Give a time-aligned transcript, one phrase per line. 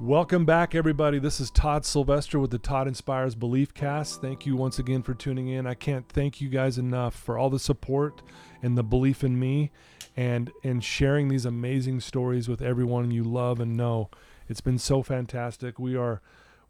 [0.00, 1.18] Welcome back, everybody.
[1.18, 4.22] This is Todd Sylvester with the Todd Inspires Belief Cast.
[4.22, 5.66] Thank you once again for tuning in.
[5.66, 8.22] I can't thank you guys enough for all the support
[8.62, 9.70] and the belief in me
[10.16, 14.08] and and sharing these amazing stories with everyone you love and know.
[14.48, 15.78] It's been so fantastic.
[15.78, 16.22] We are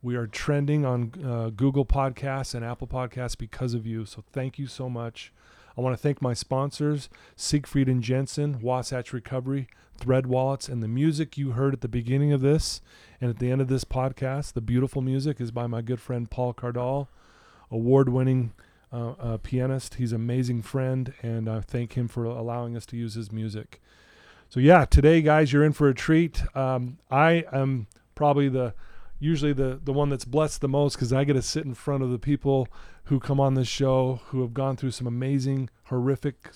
[0.03, 4.07] we are trending on uh, Google Podcasts and Apple Podcasts because of you.
[4.07, 5.33] So thank you so much.
[5.79, 10.89] I want to thank my sponsors, Siegfried and Jensen, Wasatch Recovery, Thread Wallets, and the
[10.89, 12.81] music you heard at the beginning of this
[13.21, 14.55] and at the end of this podcast.
[14.55, 17.09] The beautiful music is by my good friend Paul Cardall,
[17.71, 18.53] award-winning
[18.93, 19.95] uh, uh, pianist.
[19.95, 23.81] He's an amazing friend, and I thank him for allowing us to use his music.
[24.49, 26.43] So yeah, today, guys, you're in for a treat.
[26.57, 28.75] Um, I am probably the
[29.23, 32.03] usually the the one that's blessed the most because I get to sit in front
[32.03, 32.67] of the people
[33.05, 36.51] who come on this show who have gone through some amazing, horrific,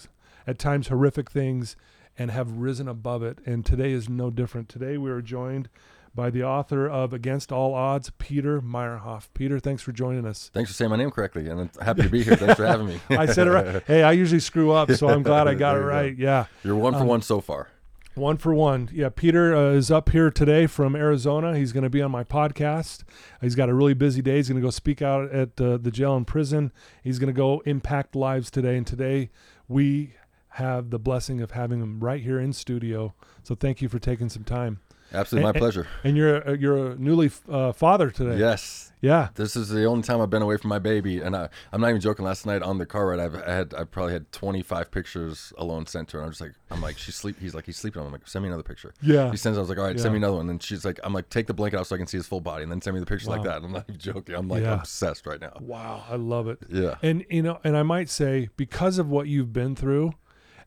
[0.46, 1.76] at times horrific things,
[2.18, 3.38] and have risen above it.
[3.46, 4.68] And today is no different.
[4.68, 5.68] Today we are joined
[6.14, 9.28] by the author of Against All Odds, Peter Meyerhoff.
[9.34, 10.50] Peter, thanks for joining us.
[10.54, 12.36] Thanks for saying my name correctly, and I'm happy to be here.
[12.36, 13.00] Thanks for having me.
[13.10, 13.82] I said it right.
[13.86, 15.88] Hey, I usually screw up, so I'm glad I got it you go.
[15.88, 16.16] right.
[16.16, 16.46] Yeah.
[16.62, 17.68] You're one for Um, one so far.
[18.14, 18.90] One for one.
[18.92, 21.56] Yeah, Peter uh, is up here today from Arizona.
[21.58, 23.02] He's going to be on my podcast.
[23.40, 24.36] He's got a really busy day.
[24.36, 26.70] He's going to go speak out at uh, the jail and prison.
[27.02, 28.76] He's going to go impact lives today.
[28.76, 29.30] And today
[29.66, 30.14] we
[30.50, 33.14] have the blessing of having him right here in studio.
[33.42, 34.78] So thank you for taking some time.
[35.14, 35.86] Absolutely, my pleasure.
[36.02, 38.38] And you're a, you're a newly uh, father today.
[38.38, 39.28] Yes, Yeah.
[39.34, 41.88] this is the only time I've been away from my baby, and I, I'm not
[41.90, 42.24] even joking.
[42.24, 45.86] Last night on the car ride, I've I had I probably had 25 pictures alone
[45.86, 46.22] sent to her.
[46.22, 47.36] And I'm just like, I'm like, she's sleep.
[47.40, 48.02] He's like, he's sleeping.
[48.02, 48.92] I'm like, send me another picture.
[49.02, 49.30] Yeah.
[49.30, 49.56] He sends.
[49.56, 50.02] I was like, all right, Yeah.
[50.02, 50.50] send me another one.
[50.50, 52.40] And she's like, I'm like, take the blanket off so I can see his full
[52.40, 53.56] body, and then send me the pictures like that.
[53.58, 54.34] And I'm not even joking.
[54.34, 54.74] I'm like Yeah.
[54.80, 55.52] obsessed right now.
[55.60, 56.04] Wow.
[56.10, 56.58] I love it.
[56.68, 56.96] Yeah.
[57.02, 60.12] And you know, and I might say because of what you've been through,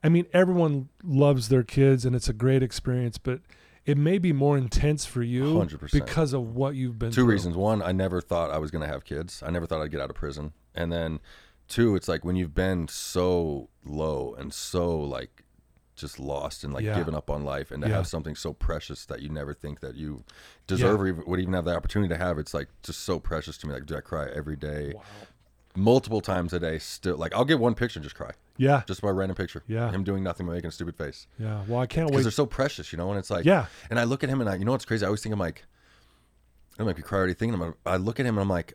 [0.02, 3.40] I mean, everyone loves their kids and it's a great experience, but
[3.88, 5.90] it may be more intense for you 100%.
[5.92, 7.32] because of what you've been two through.
[7.32, 9.90] reasons one i never thought i was going to have kids i never thought i'd
[9.90, 11.18] get out of prison and then
[11.68, 15.42] two it's like when you've been so low and so like
[15.96, 16.96] just lost and like Yeah.
[16.96, 17.96] given up on life and to Yeah.
[17.96, 20.22] have something so precious that you never think that you
[20.68, 23.58] deserve or even, would even have the opportunity to have it's like just so precious
[23.58, 25.02] to me like do i cry every day Wow.
[25.78, 28.82] Multiple times a day still like i'll get one picture and just cry Yeah.
[28.86, 29.90] just by a random picture Yeah.
[29.90, 31.62] him doing nothing but making a stupid face Yeah.
[31.68, 32.22] Well, I can't because wait.
[32.24, 33.10] they're so precious, you know.
[33.10, 33.66] And it's like, Yeah.
[33.88, 35.04] And I look at him and I, you know what's crazy?
[35.04, 35.64] I always think I'm like,
[36.78, 37.60] I might be cry already thinking.
[37.60, 38.74] I'm, I look at him and I'm like,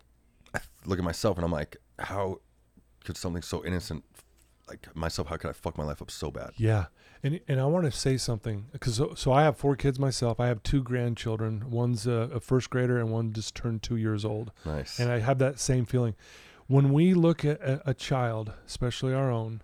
[0.56, 2.40] I look at myself and I'm like, how
[3.04, 4.04] could something so innocent,
[4.70, 6.52] like myself, how could I fuck my life up so bad?
[6.58, 6.86] Yeah.
[7.26, 10.40] And and I want to say something because so, so I have four kids myself.
[10.42, 11.70] I have two grandchildren.
[11.70, 14.52] One's a, a first grader and one just turned two years old.
[14.66, 15.00] Nice.
[15.00, 16.16] And I have that same feeling.
[16.74, 19.62] When we look at a, child, especially our own,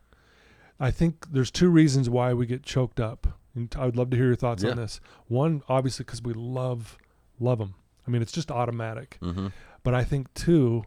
[0.79, 3.39] I think there's two reasons why we get choked up.
[3.55, 4.69] And I would love to hear your thoughts Yeah.
[4.71, 5.01] on this.
[5.27, 6.99] One, obviously, because we love
[7.39, 7.73] love them.
[8.05, 9.17] I mean, it's just automatic.
[9.23, 9.47] mm-hmm.
[9.81, 10.83] But I think two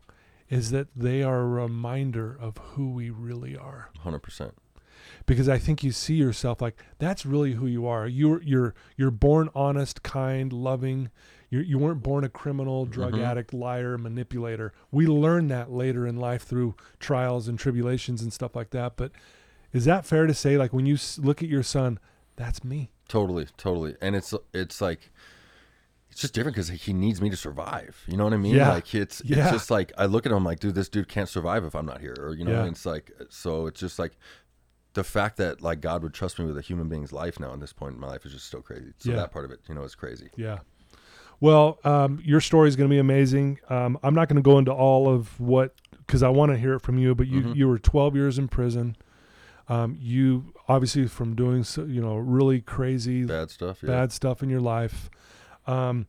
[0.49, 3.91] is that they are a reminder of who we really are.
[3.99, 4.55] Hundred percent.
[5.27, 8.07] Because I think you see yourself like that's really who you are.
[8.07, 11.11] You're you're you're born honest, kind, loving.
[11.51, 13.23] You you weren't born a criminal, drug Mhm.
[13.25, 14.73] addict, liar, manipulator.
[14.91, 18.97] We learn that later in life through trials and tribulations and stuff like that.
[18.97, 19.13] But
[19.73, 20.57] is that fair to say?
[20.59, 21.99] Like when you look at your son,
[22.37, 22.91] that's me.
[23.09, 23.97] Totally, totally.
[24.01, 25.11] And it's it's like
[26.11, 28.03] it's just different because he needs me to survive.
[28.07, 28.55] You know what I mean?
[28.55, 28.73] Yeah.
[28.73, 29.45] Like it's Yeah.
[29.45, 31.87] it's just like I look at him like, dude, this dude can't survive if I'm
[31.87, 32.15] not here.
[32.19, 32.67] Or you know, Yeah.
[32.71, 34.13] it's like so it's just like
[34.95, 37.61] the fact that like God would trust me with a human being's life now at
[37.61, 38.93] this point in my life is just so crazy.
[38.99, 39.17] So Yeah.
[39.17, 40.29] that part of it, you know, is crazy.
[40.37, 40.59] Yeah.
[41.41, 43.59] Well, um, your story is going to be amazing.
[43.69, 45.75] Um, I'm not going to go into all of what
[46.07, 47.15] because I want to hear it from you.
[47.15, 47.57] But you Mhm.
[47.57, 48.97] you were 12 years in prison.
[49.69, 53.83] Um, you obviously from doing so, you know really crazy Bad stuff.
[53.83, 53.89] Yeah.
[53.89, 55.09] bad stuff in your life.
[55.67, 56.07] Um,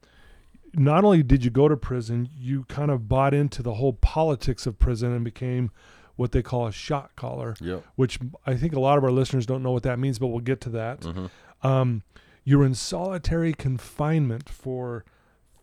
[0.75, 4.65] not only did you go to prison, you kind of bought into the whole politics
[4.65, 5.69] of prison and became
[6.15, 7.83] what they call a shot caller, Yep.
[7.95, 10.39] which I think a lot of our listeners don't know what that means, but we'll
[10.42, 11.04] get to that.
[11.04, 11.25] hmm
[11.68, 12.04] Um,
[12.44, 15.06] you're in solitary confinement for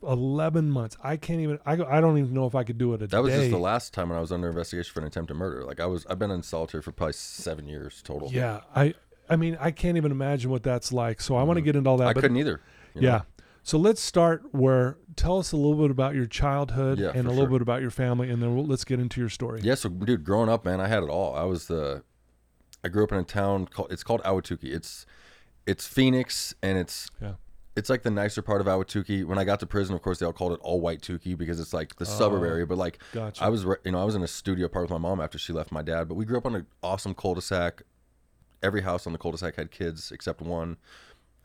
[0.02, 0.96] 11 months.
[1.04, 3.22] I can't even, I, I don't even know if I could do it a That
[3.22, 3.40] was day.
[3.40, 5.64] just the last time when I was under investigation for an attempted murder.
[5.64, 8.30] Like I was, I've been in solitary for probably seven years total.
[8.32, 8.60] Yeah.
[8.74, 8.94] I,
[9.28, 11.20] I mean, I can't even imagine what that's like.
[11.20, 12.08] So I want to get into all that.
[12.08, 12.60] I but couldn't either.
[12.94, 13.08] you know?
[13.08, 13.20] yeah.
[13.62, 17.30] So let's start where tell us a little bit about your childhood Yeah, and a
[17.30, 17.50] little sure.
[17.50, 19.60] bit about your family, and then we'll, let's get into your story.
[19.62, 21.34] Yeah, so dude, growing up, man, I had it all.
[21.36, 22.02] I was the,
[22.82, 24.72] I grew up in a town called it's called Ahwatukee.
[24.72, 25.04] It's,
[25.66, 27.34] it's Phoenix, and it's Yeah.
[27.76, 29.24] it's like the nicer part of Ahwatukee.
[29.26, 31.60] When I got to prison, of course, they all called it all white Tukey because
[31.60, 32.66] it's like the suburb Oh, area.
[32.66, 33.44] But like, Gotcha.
[33.44, 35.38] I was, re- you know, I was in a studio part with my mom after
[35.38, 36.08] she left my dad.
[36.08, 37.82] But we grew up on an awesome cul-de-sac.
[38.62, 40.78] Every house on the cul-de-sac had kids except one.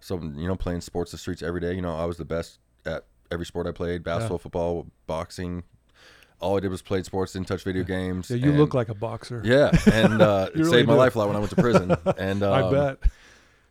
[0.06, 1.74] So you know, playing sports the streets every day.
[1.74, 5.64] You know, I was the best at every sport I played: basketball, football, boxing.
[6.40, 8.30] All I did was played sports, didn't touch video games.
[8.30, 9.42] yeah, you and- look like a boxer.
[9.44, 10.98] yeah, and uh, it You saved really my do.
[11.00, 11.96] life a lot when I went to prison.
[12.18, 12.98] And um, I bet.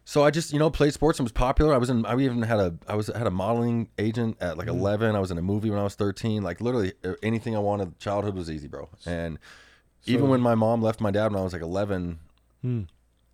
[0.05, 1.73] so I just you know played sports and was popular.
[1.75, 2.05] I was in.
[2.07, 2.75] I even had a.
[2.89, 4.59] I was had a modeling agent at Mm.
[4.59, 5.15] like eleven.
[5.15, 6.43] I was in a movie when I was thirteen.
[6.43, 7.99] Like literally uh, anything I wanted.
[8.01, 8.89] Childhood was easy, bro.
[9.07, 9.39] And
[10.07, 12.19] even when my mom left my dad when I was like eleven,
[12.63, 12.83] Hmm.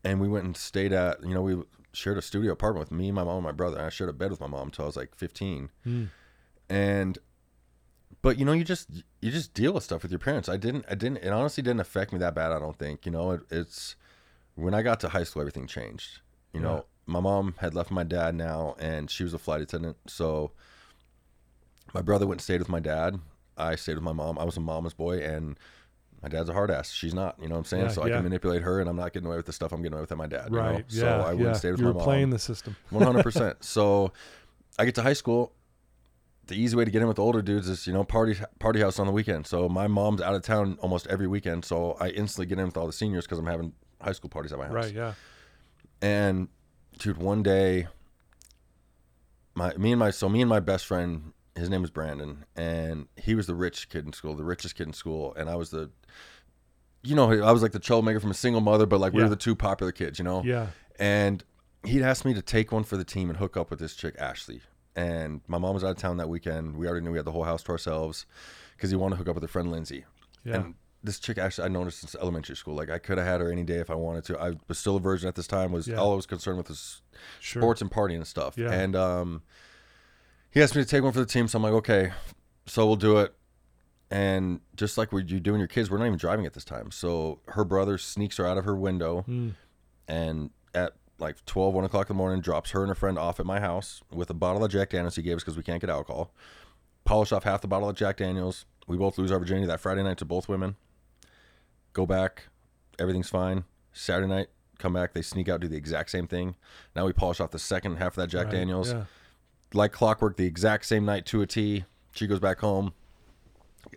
[0.05, 1.57] and we went and stayed at you know we
[1.93, 3.77] shared a studio apartment with me, my mom, and my brother.
[3.79, 5.71] And I shared a bed with my mom until I was like fifteen.
[5.85, 6.05] Hmm.
[6.69, 7.19] And
[8.23, 8.91] but you know you just
[9.21, 10.49] you just deal with stuff with your parents.
[10.49, 10.85] I didn't.
[10.89, 11.19] I didn't.
[11.19, 12.53] It honestly didn't affect me that bad.
[12.53, 13.07] I don't think.
[13.07, 13.97] You know it, it's
[14.55, 16.21] when I got to high school, everything changed.
[16.53, 16.67] You Yeah.
[16.67, 19.97] know, my mom had left my dad now, and she was a flight attendant.
[20.07, 20.53] So
[21.95, 23.21] my brother went and stayed with my dad.
[23.57, 24.39] I stayed with my mom.
[24.39, 25.59] I was a mama's boy, and
[26.23, 26.91] my dad's a hard ass.
[26.91, 27.37] She's not.
[27.41, 27.85] You know what I'm saying?
[27.85, 28.15] Yeah, so I yeah.
[28.17, 30.13] can manipulate her, and I'm not getting away with the stuff I'm getting away with
[30.13, 30.49] at my dad.
[30.51, 30.63] you know?
[30.63, 30.85] Right.
[30.89, 31.25] So yeah.
[31.25, 31.47] I yeah.
[31.49, 32.03] and stayed with you my mom.
[32.03, 32.77] playing the system.
[32.91, 33.65] One hundred percent.
[33.65, 34.13] So
[34.79, 35.53] I get to high school.
[36.47, 38.81] The easy way to get in with the older dudes is, you know, party party
[38.81, 39.47] house on the weekend.
[39.47, 41.65] So my mom's out of town almost every weekend.
[41.65, 44.53] So I instantly get in with all the seniors because I'm having high school parties
[44.53, 44.75] at my house.
[44.75, 44.93] Right.
[44.93, 45.15] Yeah.
[46.03, 46.49] And
[46.99, 47.87] dude, one day,
[49.55, 53.07] my me and my so me and my best friend, his name was Brandon, and
[53.17, 55.71] he was the rich kid in school, the richest kid in school, and I was
[55.71, 55.91] the,
[57.03, 59.27] you know, I was like the troublemaker from a single mother, but like we Yeah.
[59.27, 60.43] were the two popular kids, you know.
[60.45, 60.69] Yeah.
[60.99, 61.43] And
[61.85, 64.15] he'd asked me to take one for the team and hook up with this chick,
[64.19, 64.61] Ashley.
[64.97, 66.77] And my mom was out of town that weekend.
[66.77, 68.27] We already knew we had the whole house to ourselves
[68.77, 70.05] because he wanted to hook up with her friend Lindsay.
[70.45, 70.57] Yeah.
[70.57, 72.75] And this chick, Ashley, I noticed since elementary school.
[72.75, 74.39] Like, I could have had her any day if I wanted to.
[74.39, 75.73] I was still a virgin at this time.
[75.73, 75.97] Was Yeah.
[75.97, 77.01] all I was concerned with was
[77.39, 77.63] Sure.
[77.63, 78.59] sports and partying and stuff.
[78.59, 78.71] Yeah.
[78.73, 79.43] And um,
[80.51, 81.49] he asked me to take one for the team.
[81.49, 82.13] So I'm like, okay,
[82.67, 83.35] so we'll do it.
[84.11, 86.65] And just like what you do when your kids, we're not even driving at this
[86.65, 86.91] time.
[86.91, 89.55] So her brother sneaks her out of her window Mm.
[90.09, 93.39] and at like 12, 1 o'clock in the morning, drops her and her friend off
[93.39, 95.81] at my house with a bottle of Jack Daniels he gave us because we can't
[95.81, 96.33] get alcohol.
[97.05, 98.65] Polish off half the bottle of Jack Daniels.
[98.89, 100.77] We both lose our virginity that Friday night to both women.
[101.93, 102.49] Go back.
[102.99, 103.65] Everything's fine.
[103.93, 104.49] Saturday night,
[104.79, 105.13] come back.
[105.13, 106.57] They sneak out, do the exact same thing.
[106.97, 108.93] Now we polish off the second half of that Jack Right, Daniels.
[108.93, 109.05] Yeah.
[109.73, 111.85] Like clockwork, the exact same night to a T.
[112.13, 112.93] She goes back home.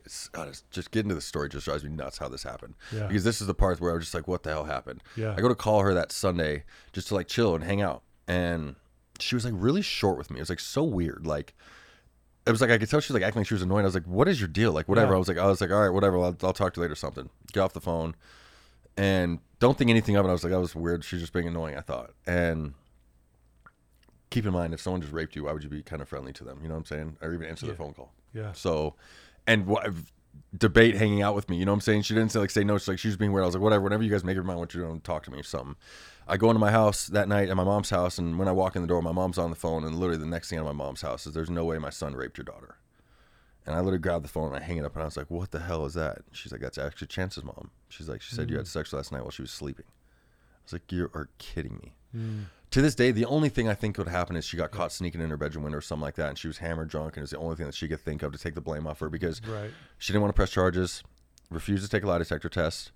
[0.06, 2.76] It's, God, it's- just getting to the story just drives me nuts how this happened.
[2.92, 3.08] Yeah.
[3.08, 5.02] Because this is the part where I was just like, what the hell happened?
[5.16, 5.34] Yeah.
[5.38, 8.04] I go to call her that Sunday just to like chill and hang out.
[8.28, 8.76] And
[9.20, 10.38] she was like really short with me.
[10.40, 11.26] It was like so weird.
[11.26, 11.54] Like,
[12.46, 13.82] it was like I could tell she was like acting like she was annoyed.
[13.82, 15.12] I was like, "What is your deal?" Like, whatever.
[15.12, 15.16] Yeah.
[15.16, 16.18] I was like, I was like, "All right, whatever.
[16.18, 17.30] I'll, I'll talk to you later." or Something.
[17.54, 18.16] Get off the phone,
[18.98, 20.30] and don't think anything of it.
[20.30, 21.78] I was like, "That was weird." She's just being annoying.
[21.78, 22.74] I thought, and
[24.34, 26.34] keep in mind, if someone just raped you, why would you be kind of friendly
[26.34, 26.60] to them?
[26.62, 27.18] You know what I'm saying?
[27.22, 27.72] Or even answer Yeah.
[27.72, 28.12] their phone call.
[28.34, 28.52] Yeah.
[28.54, 28.96] So,
[29.48, 29.88] and what
[30.58, 31.58] debate hanging out with me.
[31.58, 32.02] You know what I'm saying?
[32.04, 32.78] She didn't say like say no.
[32.78, 33.44] She's like she was being weird.
[33.44, 33.84] I was like whatever.
[33.84, 35.76] Whenever you guys make your mind, what you're doing, talk to me or something.
[36.28, 38.76] I go into my house that night at my mom's house, and when I walk
[38.76, 40.76] in the door, my mom's on the phone, and literally the next thing out of
[40.76, 42.78] my mom's house is there's no way my son raped your daughter.
[43.66, 45.30] And I literally grabbed the phone and I hang it up, and I was like,
[45.30, 48.50] "What the hell is that?" She's like, "That's actually Chance's mom." She's like, "She said
[48.50, 51.78] you had sex last night while she was sleeping." I was like, "You are kidding
[51.82, 52.46] me." Mm.
[52.74, 55.22] To this day, the only thing I think would happen is she got caught sneaking
[55.22, 57.32] in her bedroom window or something like that, and she was hammered drunk, and it's
[57.32, 59.40] the only thing that she could think of to take the blame off her because
[59.46, 59.70] Right.
[60.00, 61.04] she didn't want to press charges,
[61.52, 62.92] refused to take a lie detector test,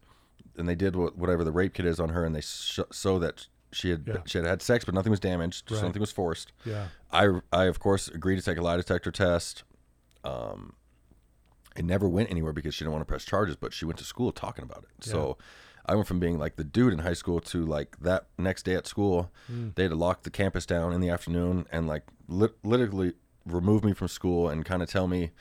[0.57, 3.48] and they did whatever the rape kit is on her, and they sh- so that
[3.72, 4.17] she had Yeah.
[4.25, 5.79] she had had sex, but nothing was damaged, Right.
[5.79, 6.53] something was forced.
[6.65, 6.88] Yeah.
[7.12, 9.63] I I of course agreed to take a lie detector test.
[10.24, 10.74] Um,
[11.75, 14.05] it never went anywhere because she didn't want to press charges, but she went to
[14.05, 15.03] school talking about it.
[15.03, 15.38] So
[15.88, 18.75] I went from being like the dude in high school to like that next day
[18.75, 19.75] at school, Mm.
[19.75, 23.13] they had to lock the campus down in the afternoon and like lit- literally
[23.46, 25.32] remove me from school and kind of tell me,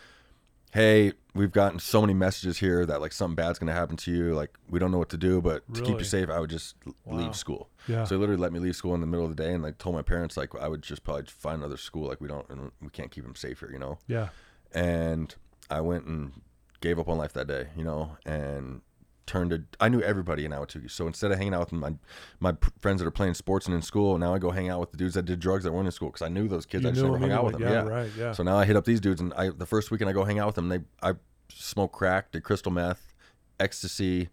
[0.73, 4.35] "Hey, we've gotten so many messages here that like something bad's gonna happen to you.
[4.35, 6.76] Like we don't know what to do, but to keep you safe, I would just
[6.87, 7.17] l- Wow.
[7.19, 8.05] leave school." Yeah.
[8.05, 9.79] So they literally let me leave school in the middle of the day and like
[9.79, 12.07] told my parents like I would just probably find another school.
[12.09, 13.99] Like we don't, and we can't keep him safe here, you know.
[14.07, 14.29] Yeah.
[14.73, 15.35] And
[15.71, 16.33] I went and
[16.81, 18.83] gave up on life that day, you know, and
[19.26, 19.62] turned to.
[19.80, 21.95] I knew everybody in Ahwatukee, so instead of hanging out with my
[22.40, 24.90] my friends that are playing sports and in school, now I go hang out with
[24.92, 26.85] the dudes that did drugs that weren't in school because I knew those kids.
[26.85, 27.62] You I just never hung out with them.
[27.62, 28.33] Yeah, Yeah, right, yeah.
[28.33, 30.38] So now I hit up these dudes, and I the first weekend I go hang
[30.38, 31.14] out with them, they I
[31.50, 33.14] smoke crack, did crystal meth,
[33.61, 34.28] ecstasy.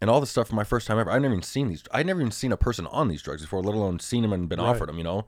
[0.00, 1.10] And all the stuff for my first time ever.
[1.12, 1.84] I'd never even seen these.
[1.92, 4.48] I'd never even seen a person on these drugs before, let alone seen them and
[4.48, 4.68] been Right.
[4.70, 4.98] offered them.
[4.98, 5.26] You know,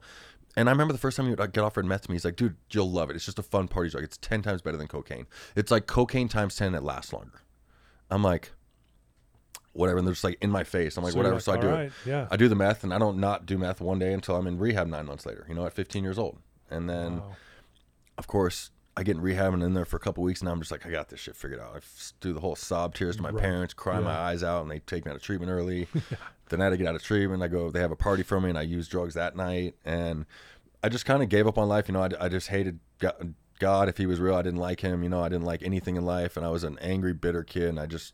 [0.57, 2.25] And I remember the first time he would uh, get offered meth to me, he's
[2.25, 3.15] like, dude, you'll love it.
[3.15, 4.03] It's just a fun party drug.
[4.03, 5.27] It's 10 times better than cocaine.
[5.55, 7.41] It's like cocaine times 10 and it lasts longer.
[8.09, 8.51] I'm like,
[9.75, 9.97] whatever.
[9.99, 10.97] And they're just like in my face.
[10.97, 11.35] I'm like, So whatever.
[11.35, 11.91] like, so I do "All it.
[12.05, 12.27] yeah.
[12.31, 14.57] I do the meth and I don't not do meth one day until I'm in
[14.57, 16.37] rehab nine months later, you know, at 15 years old.
[16.69, 17.35] And then, Wow.
[18.17, 20.59] of course, I get in rehab and in there for a couple weeks and I'm
[20.59, 21.75] just like, I got this shit figured out.
[21.75, 21.79] I
[22.21, 23.41] do the whole sob tears to my Right.
[23.41, 25.87] parents, cry my eyes out, and they take me out of treatment early.
[26.49, 28.49] the night I get out of treatment, I go, they have a party for me
[28.49, 29.75] and I use drugs that night.
[29.83, 30.25] And
[30.81, 31.89] I just kind of gave up on life.
[31.89, 32.79] You know, I, I just hated
[33.59, 33.89] God.
[33.89, 35.03] If he was real, I didn't like him.
[35.03, 36.37] You know, I didn't like anything in life.
[36.37, 37.69] And I was an angry, bitter kid.
[37.69, 38.13] And I just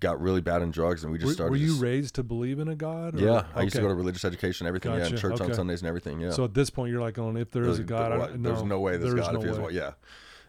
[0.00, 1.02] got really bad in drugs.
[1.04, 1.50] And we just Were, started.
[1.50, 3.14] were you just- raised to believe in a God?
[3.14, 4.92] or- yeah, I used to go to religious education, everything.
[4.94, 5.52] Yeah, and church on.
[5.54, 6.20] Sundays and everything.
[6.20, 6.30] Yeah.
[6.30, 8.30] So at this point, you're like, "Oh, if there is a God, I what?
[8.30, 9.72] don't, there's no way there's there's God no if what?
[9.72, 9.92] Yeah.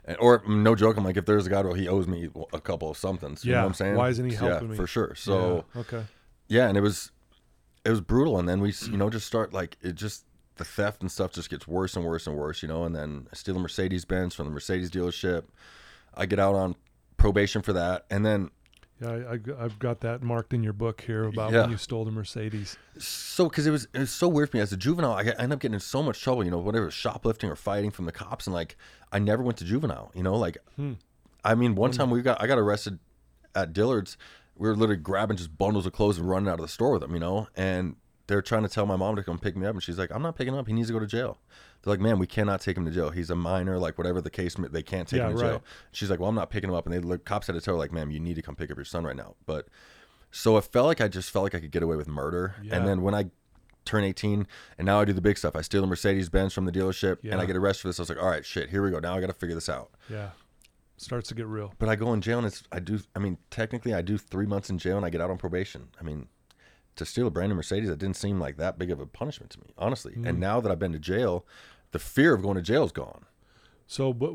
[0.06, 2.29] And, or mm, no joke, I'm like, if there's a God, well, he owes me
[2.53, 3.44] a couple of somethings.
[3.46, 3.96] You know Yeah, what I'm saying?
[3.96, 4.75] why isn't he helping yeah, me?
[4.77, 5.13] for sure.
[5.15, 6.03] So Yeah, okay,
[6.48, 7.12] yeah, and it was
[7.86, 10.25] it was brutal and then we you know just start like it just
[10.58, 13.25] the theft and stuff just gets worse and worse and worse you know and then
[13.32, 15.44] I steal a mercedes benz from the mercedes dealership
[16.13, 16.75] i get out on
[17.15, 18.50] probation for that and then
[19.01, 21.62] yeah, I, I've got that marked in your book here about Yeah.
[21.62, 22.77] when you stole the Mercedes.
[22.98, 25.41] so because it was it was so weird for me as a juvenile i, I
[25.44, 28.12] end up getting in so much trouble you know whatever shoplifting or fighting from the
[28.12, 28.75] cops and like
[29.13, 30.94] i never went to juvenile you know like Hmm.
[31.46, 33.00] i mean one time we got i got arrested
[33.56, 34.18] at dillard's
[34.58, 37.01] we were literally grabbing just bundles of clothes and running out of the store with
[37.01, 37.96] them you know and
[38.30, 40.22] they're trying to tell my mom to come pick me up and she's like i'm
[40.22, 40.68] not picking up.
[40.68, 41.38] He needs to go to jail.
[41.82, 43.10] They're like man we cannot take him to jail.
[43.10, 45.52] He's a minor like whatever the case they can't take Yeah, him to right.
[45.52, 46.86] jail she's like well i'm not picking him up.
[46.86, 48.72] And they the cops had to tell her like ma'am you need to come pick
[48.72, 49.36] up your son right now.
[49.46, 49.68] But
[50.32, 52.56] so it felt like i just felt like i could get away with murder.
[52.64, 52.76] Yeah.
[52.78, 53.26] and then when i
[53.86, 54.46] turn 18
[54.78, 55.56] and now i do the big stuff.
[55.56, 58.00] I steal a mercedes benz from the dealership and i get arrested for this.
[58.00, 59.00] I was like all right shit here we go.
[59.00, 59.90] Now i gotta figure this out.
[60.10, 60.30] Yeah,
[60.98, 61.74] starts to get real.
[61.80, 64.46] but i go in jail and it's i do i mean technically i do three
[64.46, 65.88] months in jail and i get out on probation.
[66.00, 66.28] I mean
[66.96, 69.51] to steal a brand new mercedes it didn't seem like that big of a punishment
[69.51, 70.27] to me honestly Mm.
[70.29, 71.46] and now that i've been to jail
[71.91, 73.25] the fear of going to jail is gone
[73.88, 74.34] So, but,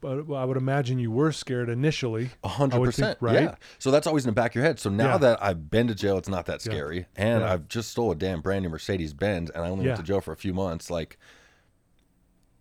[0.00, 2.30] but I would imagine you were scared initially.
[2.42, 3.42] Hundred percent, right?
[3.42, 3.54] Yeah.
[3.78, 4.80] So that's always in the back of your head.
[4.80, 5.18] So now Yeah.
[5.18, 6.72] that I've been to jail, it's not that Yeah.
[6.72, 7.52] scary, and Yeah.
[7.52, 9.90] I've just stole a damn brand new Mercedes Benz, and I only Yeah.
[9.90, 10.88] went to jail for a few months.
[10.88, 11.18] Like,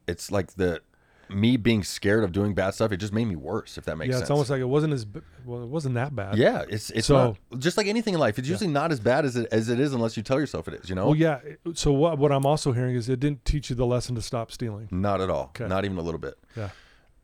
[0.05, 0.81] it's like the
[1.29, 2.91] me being scared of doing bad stuff.
[2.91, 3.77] It just made me worse.
[3.77, 4.13] If that makes sense.
[4.13, 4.21] yeah, sense.
[4.23, 5.05] it's almost like it wasn't as
[5.45, 5.63] well.
[5.63, 6.37] It wasn't that bad.
[6.37, 8.37] yeah, it's it's So- not, just like anything in life.
[8.37, 10.75] It's usually not as bad as it as it is unless you tell yourself it
[10.75, 10.89] is.
[10.89, 11.39] You know, Well, yeah.
[11.73, 14.51] So what what I'm also hearing is it didn't teach you the lesson to stop
[14.51, 14.87] stealing.
[14.91, 15.51] not at all.
[15.55, 15.67] Okay.
[15.67, 16.35] Not even a little bit.
[16.55, 16.69] Yeah.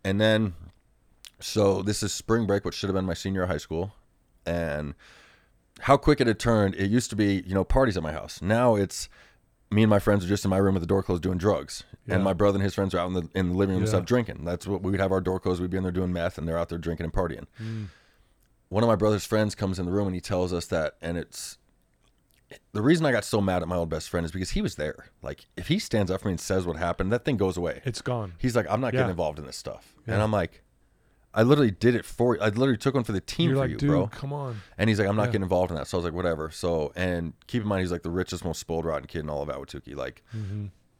[0.04, 0.54] And then,
[1.40, 3.94] so this is spring break, which should have been my senior high school.
[4.46, 4.96] And
[5.82, 6.76] how quick it had turned.
[6.76, 8.42] It used to be, you know, parties at my house.
[8.42, 9.08] Now it's
[9.72, 11.84] me and my friends are just in my room with the door closed doing drugs.
[12.08, 12.16] Yeah.
[12.16, 13.88] And my brother and his friends are out in the, in the living room and
[13.88, 13.98] Yeah.
[13.98, 14.44] stuff drinking.
[14.44, 15.62] That's what we would have our door closed.
[15.62, 17.46] We'd be in there doing meth and they're out there drinking and partying.
[17.62, 17.88] Mm.
[18.70, 21.18] One of my brother's friends comes in the room and he tells us that, and
[21.18, 21.58] it's
[22.72, 24.76] the reason I got so mad at my old best friend is because he was
[24.76, 25.06] there.
[25.22, 27.82] Like, if he stands up for me and says what happened, that thing goes away.
[27.86, 28.34] It's gone.
[28.40, 29.00] He's like, I'm not Yeah.
[29.02, 29.94] getting involved in this stuff.
[30.08, 30.64] And I'm like,
[31.34, 33.70] I literally did it for I literally took one for the team You're for like,
[33.72, 34.08] you, dude, bro.
[34.08, 34.62] come on.
[34.78, 35.28] And he's like, I'm not Yeah.
[35.28, 35.88] getting involved in that.
[35.88, 36.50] So I was like, whatever.
[36.50, 39.42] So and keep in mind he's like the richest, most spoiled rotten kid in all
[39.44, 39.96] of Ahwatukee.
[39.96, 40.24] Like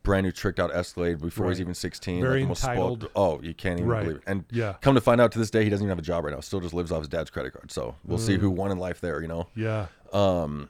[0.04, 1.62] brand new tricked out Escalade before he's Mm-hmm.
[1.64, 2.22] Even 16.
[2.22, 3.00] Very like the most entitled.
[3.12, 3.12] spoiled.
[3.16, 4.04] Oh, you can't even Right.
[4.04, 4.24] believe it.
[4.28, 4.76] And Yeah.
[4.82, 6.40] come to find out to this day, he doesn't even have a job right now.
[6.42, 7.72] Still just lives off his dad's credit card.
[7.72, 8.42] So we'll see Mm.
[8.42, 9.22] who won in life there.
[9.22, 9.48] You know.
[9.56, 9.88] Yeah.
[10.14, 10.70] Um,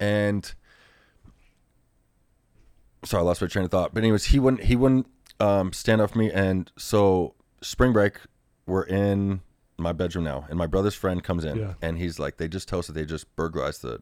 [0.00, 0.52] and
[3.04, 3.94] sorry, I lost my train of thought.
[3.94, 5.06] But anyways, he wouldn't he wouldn't
[5.40, 6.30] um, stand up for me.
[6.30, 8.14] And so spring break,
[8.66, 9.40] we're in
[9.78, 11.74] my bedroom now, and my brother's friend comes in, Yeah.
[11.82, 14.00] and he's like, they just tell us that they just burglarized the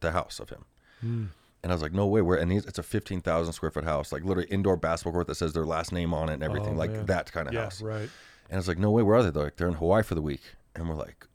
[0.00, 0.64] the house of him.
[1.04, 1.28] Mm.
[1.64, 2.38] And I was like, no way, where?
[2.38, 5.52] And it's a fifteen thousand square foot house, like literally indoor basketball court that says
[5.52, 7.06] their last name on it and everything, Oh, like man.
[7.06, 7.62] that kind of Yeah.
[7.64, 7.82] house.
[7.82, 8.08] Right.
[8.48, 9.30] And I was like, no way, where are they?
[9.30, 10.42] They're like, they're in Hawaii for the week.
[10.76, 11.26] And we're like,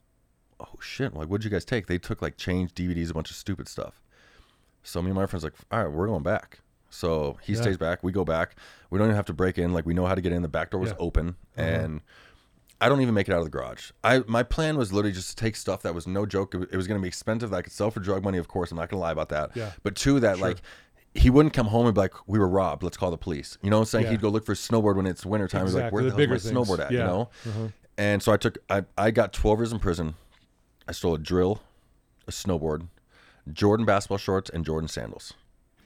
[0.61, 1.13] oh shit.
[1.13, 1.87] Like, what'd you guys take?
[1.87, 3.99] They took like change, DVDs, a bunch of stupid stuff.
[4.83, 6.59] So me and my friends like, all right, we're going back.
[6.89, 7.61] So he Yeah.
[7.61, 8.01] stays back.
[8.01, 8.55] We go back.
[8.89, 9.73] We don't even have to break in.
[9.73, 10.41] Like we know how to get in.
[10.41, 10.95] The back door was Yeah.
[10.99, 11.61] open, Uh-huh.
[11.67, 12.01] and
[12.83, 13.91] I don't even make it out of the garage.
[14.03, 16.53] I my plan was literally just to take stuff that was no joke.
[16.55, 18.37] It was going to be expensive that I could sell for drug money.
[18.37, 19.51] Of course, I'm not going to lie about that.
[19.55, 19.71] Yeah.
[19.83, 20.47] But two, that Sure.
[20.47, 20.57] like
[21.15, 22.83] he wouldn't come home and be like, "We were robbed.
[22.83, 24.05] Let's call the police." You know what I'm saying?
[24.05, 24.11] Yeah.
[24.11, 25.65] He'd go look for his snowboard when it's wintertime.
[25.65, 26.03] He's like, Exactly.
[26.03, 26.69] "Where the, The is my things.
[26.69, 26.99] snowboard at?" Yeah.
[26.99, 27.29] You know.
[27.47, 27.67] Uh-huh.
[27.97, 30.15] And so I took I, I got 12 years in prison.
[30.87, 31.61] I stole a drill,
[32.27, 32.87] a snowboard,
[33.51, 35.33] Jordan basketball shorts, and Jordan sandals.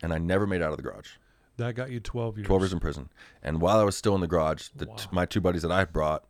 [0.01, 1.09] And I never made it out of the garage.
[1.57, 2.47] That got you 12 years.
[2.47, 3.09] 12 years in prison.
[3.43, 4.95] And while I was still in the garage, the, Wow.
[5.11, 6.23] my two buddies that I brought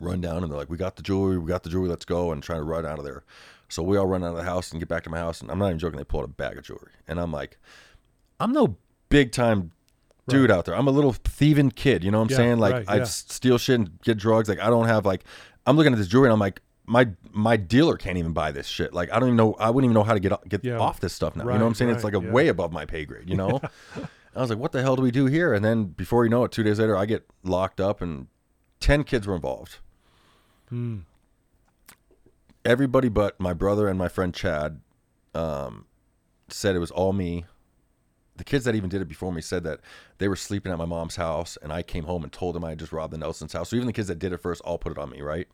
[0.00, 2.32] run down and they're like, We got the jewelry, we got the jewelry, let's go,
[2.32, 3.24] and trying to run out of there.
[3.68, 5.40] So we all run out of the house and get back to my house.
[5.40, 6.92] And I'm not even joking, they pull out a bag of jewelry.
[7.08, 7.56] And I'm like,
[8.38, 8.76] I'm no
[9.08, 9.72] big time
[10.28, 10.74] dude out there.
[10.76, 12.04] I'm a little thieving kid.
[12.04, 12.58] You know what I'm Yeah, saying?
[12.58, 13.04] Like right, I yeah.
[13.04, 14.48] steal shit and get drugs.
[14.48, 15.24] Like I don't have like
[15.66, 18.66] I'm looking at this jewelry and I'm like my my dealer can't even buy this
[18.66, 18.92] shit.
[18.92, 20.78] Like I don't even know I wouldn't even know how to get get Yeah.
[20.78, 21.44] off this stuff now.
[21.44, 21.90] you know what I'm saying?
[21.92, 23.60] it's like a way above my pay grade, you know?
[24.34, 25.52] I was like, what the hell do we do here?
[25.52, 28.28] And then before you know it, two days later, I get locked up and
[28.82, 29.78] 10 kids were involved.
[30.68, 30.98] Hmm.
[32.64, 34.80] Everybody but my brother and my friend Chad
[35.34, 35.86] um,
[36.48, 37.44] said it was all me.
[38.36, 39.80] The kids that even did it before me said that
[40.16, 42.70] they were sleeping at my mom's house and I came home and told them I
[42.70, 43.68] had just robbed the Nelson's house.
[43.68, 45.46] So even the kids that did it first all put it on me, right?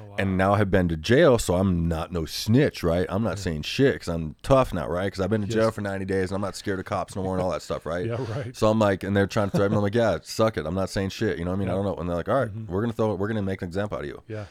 [0.00, 0.16] Oh, wow.
[0.18, 3.06] And now I have been to jail, so I'm not no snitch, right?
[3.08, 5.04] I'm not saying shit because I'm tough now, right?
[5.06, 7.22] Because I've been to jail for 90 days and I'm not scared of cops no
[7.22, 8.04] more and all that stuff, right?
[8.04, 8.54] Yeah, right.
[8.56, 9.76] So I'm like, and they're trying to threaten me.
[9.76, 10.66] I'm like, yeah, suck it.
[10.66, 11.38] I'm not saying shit.
[11.38, 11.68] You know what I mean?
[11.68, 11.94] I don't know.
[11.94, 12.66] And they're like, all right, Mhm.
[12.68, 13.18] we're gonna throw it.
[13.20, 14.22] We're gonna make an example out of you.
[14.26, 14.46] yeah.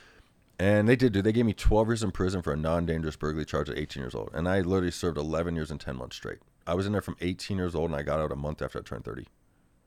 [0.59, 1.25] And they did, dude.
[1.25, 4.15] They gave me 12 years in prison for a non-dangerous burglary charge at 18 years
[4.15, 6.37] old, and I literally served 11 years and 10 months straight.
[6.65, 8.79] I was in there from 18 years old, and I got out a month after
[8.79, 9.27] I turned 30.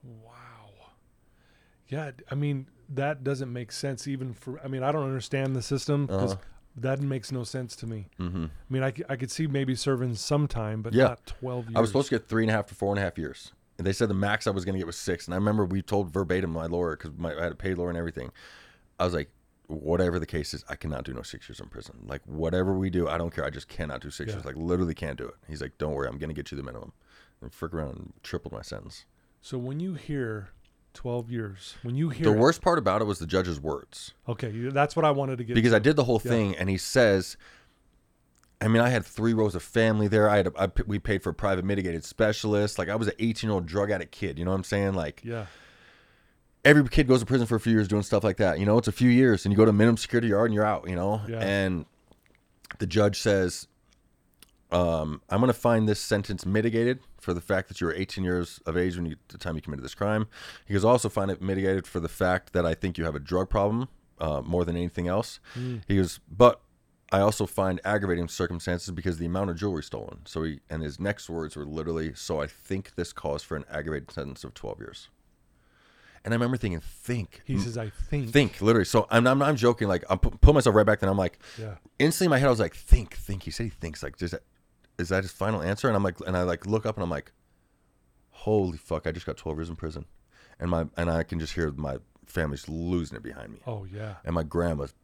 [0.04, 0.32] Wow.
[1.88, 4.60] Yeah, I mean that doesn't make sense even for.
[4.62, 6.42] I mean, I don't understand the system because Uh-huh.
[6.76, 8.06] that makes no sense to me.
[8.20, 8.44] Mm-hmm.
[8.44, 11.04] I mean, I, I could see maybe serving some time, but Yeah.
[11.08, 11.76] not twelve years.
[11.76, 13.52] I was supposed to get three and a half to four and a half years.
[13.78, 15.26] And they said the max I was going to get was six.
[15.26, 17.98] And I remember we told verbatim my lawyer because I had a paid lawyer and
[17.98, 18.30] everything.
[18.98, 19.30] I was like,
[19.68, 22.04] whatever the case is, I cannot do no six years in prison.
[22.06, 23.44] Like whatever we do, I don't care.
[23.44, 24.36] I just cannot do six Yeah.
[24.36, 24.44] years.
[24.44, 25.34] Like literally can't do it.
[25.48, 26.92] He's like, don't worry, I'm going to get you the minimum.
[27.42, 29.04] And frick around and tripled my sentence.
[29.42, 30.48] So when you hear
[30.94, 34.14] twelve years, when you hear The it- worst part about it was the judge's words.
[34.28, 35.54] okay, that's what I wanted to get.
[35.54, 35.76] because to.
[35.76, 36.30] I did the whole Yeah.
[36.30, 37.36] thing, and he says,
[38.60, 40.30] I mean, I had three rows of family there.
[40.30, 42.78] I had a, I, we paid for a private mitigated specialist.
[42.78, 44.38] Like I was an 18 year old drug addict kid.
[44.38, 44.94] You know what I'm saying?
[44.94, 45.46] Like yeah,
[46.66, 48.58] every kid goes to prison for a few years doing stuff like that.
[48.58, 50.64] You know, it's a few years, and you go to minimum security yard and you're
[50.64, 50.88] out.
[50.88, 51.38] You know, Yeah.
[51.40, 51.86] and
[52.78, 53.68] the judge says,
[54.72, 58.24] um, "I'm going to find this sentence mitigated for the fact that you were 18
[58.24, 60.26] years of age when you the time you committed this crime."
[60.66, 63.20] He goes, "Also find it mitigated for the fact that I think you have a
[63.20, 65.82] drug problem uh, more than anything else." Mm.
[65.86, 66.60] He goes, "But."
[67.12, 70.22] I also find aggravating circumstances because the amount of jewelry stolen.
[70.24, 73.64] So he and his next words were literally, "So I think this calls for an
[73.70, 75.08] aggravated sentence of 12 years."
[76.26, 78.30] And I remember thinking, "Think." he says, I think.
[78.32, 78.84] think literally.
[78.84, 81.08] So i'm i'm, I'm joking like i'm pu- put myself right back then.
[81.08, 83.44] I'm like Yeah, instantly in my head i was like think think.
[83.44, 84.42] He said he thinks like is that
[84.98, 85.86] is that his final answer?
[85.88, 87.32] And i'm like and i like look up and i'm like
[88.30, 90.04] holy fuck i just got 12 years in prison.
[90.60, 93.60] And my and i can just hear my family's losing it behind me.
[93.66, 94.94] Oh yeah, and my grandma's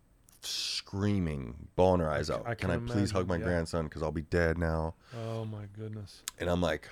[0.41, 2.43] screaming bawling her eyes out.
[2.47, 3.45] I can can i please hug my yeah.
[3.45, 3.85] grandson?
[3.85, 4.95] Because i'll be dead now.
[5.27, 6.23] Oh my goodness.
[6.41, 6.89] and i'm like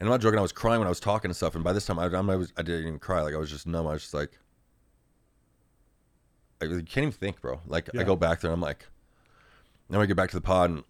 [0.00, 1.72] and i'm not joking i was crying when i was talking and stuff and by
[1.72, 3.86] this time i, I'm- I, was, I didn't even cry like i was just numb
[3.86, 4.38] i was just like
[6.60, 7.60] I really can't even think, bro.
[7.66, 8.86] Like I go back there and I'm like,
[9.88, 10.82] now I get back to the pod and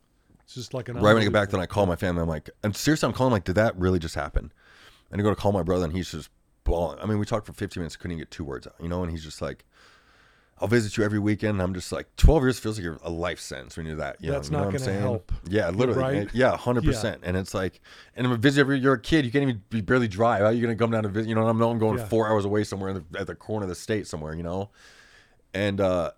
[0.44, 2.22] It's just like an right when I get back there and I call my family,
[2.22, 4.50] I'm like, I'm seriously, I'm calling like, did that really just happen?
[5.10, 6.30] And I go to call my brother and he's just
[6.64, 6.98] bawling.
[7.00, 9.02] I mean, we talked for 15 minutes, couldn't even get two words out, you know.
[9.02, 9.66] And he's just like,
[10.60, 11.52] I'll visit you every weekend.
[11.52, 14.34] And I'm just like, 12 years feels like a life sentence when you're that young.
[14.34, 15.00] That's you know not what I'm gonna saying?
[15.00, 15.32] help.
[15.48, 16.00] Yeah, literally.
[16.00, 16.28] Right?
[16.34, 16.84] Yeah, 100.
[16.84, 17.80] percent And it's like,
[18.16, 18.78] and I'm a visit every.
[18.78, 19.24] You're a kid.
[19.24, 20.40] You can't even be barely drive.
[20.40, 21.28] How are you gonna come down to visit?
[21.28, 22.06] You know, I'm going Yeah.
[22.06, 24.34] four hours away somewhere in the, at the corner of the state somewhere.
[24.34, 24.70] You know,
[25.54, 26.10] and uh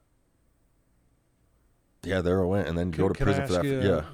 [2.03, 3.64] yeah, there I went, and then Can- go to prison for that.
[3.64, 4.05] you, yeah,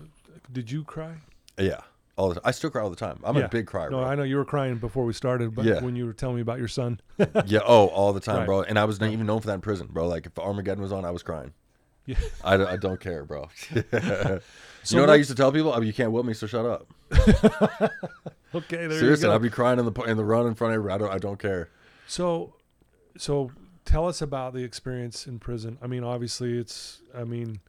[0.53, 1.15] Did you cry?
[1.59, 1.81] yeah.
[2.17, 3.21] All the, I still cry all the time.
[3.25, 3.45] I'm Yeah.
[3.45, 3.91] a big crier.
[3.91, 4.07] No, bro.
[4.07, 5.81] I know you were crying before we started, but Yeah.
[5.83, 6.99] when you were telling me about your son,
[7.47, 7.61] yeah.
[7.67, 8.47] Oh, all the time, Right.
[8.47, 8.63] bro.
[8.63, 10.09] And I was not even known for that in prison, bro.
[10.09, 11.53] Like if Armageddon was on, I was crying.
[12.07, 12.17] Yeah.
[12.43, 13.49] I, don't- I don't care, bro.
[13.71, 13.83] you
[14.93, 15.73] know what I used to tell people?
[15.75, 16.87] I mean, you can't whoop me, so shut up.
[18.55, 19.39] okay, there Seriously, go.
[19.39, 20.87] be crying in the in the run in front of.
[20.87, 21.69] I don't, I don't care.
[22.07, 22.55] So,
[23.19, 23.51] so
[23.85, 25.79] tell us about the experience in prison.
[25.83, 27.01] I mean, obviously, it's.
[27.15, 27.61] I mean,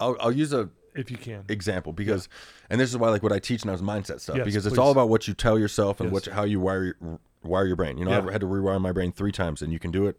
[0.00, 0.68] I'll, I'll use a
[0.98, 1.44] if you can.
[1.48, 2.28] example because,
[2.70, 4.74] and this is why like what I teach now is mindset stuff Yes, because it's
[4.74, 4.80] please.
[4.80, 6.26] all about what you tell yourself and Yes.
[6.26, 7.96] what how you wire your- wire your brain.
[7.98, 8.18] You know, Yeah.
[8.18, 10.18] I've had to rewire my brain three times, and you can do it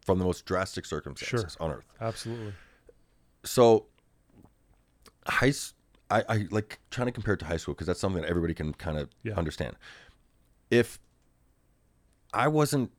[0.00, 1.86] from the most drastic circumstances on earth.
[2.00, 2.54] Absolutely.
[3.44, 3.86] so
[5.26, 5.52] high
[6.10, 8.54] I, I like trying to compare it to high school because that's something that everybody
[8.54, 9.34] can kind of Yeah.
[9.36, 9.76] understand
[10.70, 10.98] if
[12.32, 12.90] i wasn't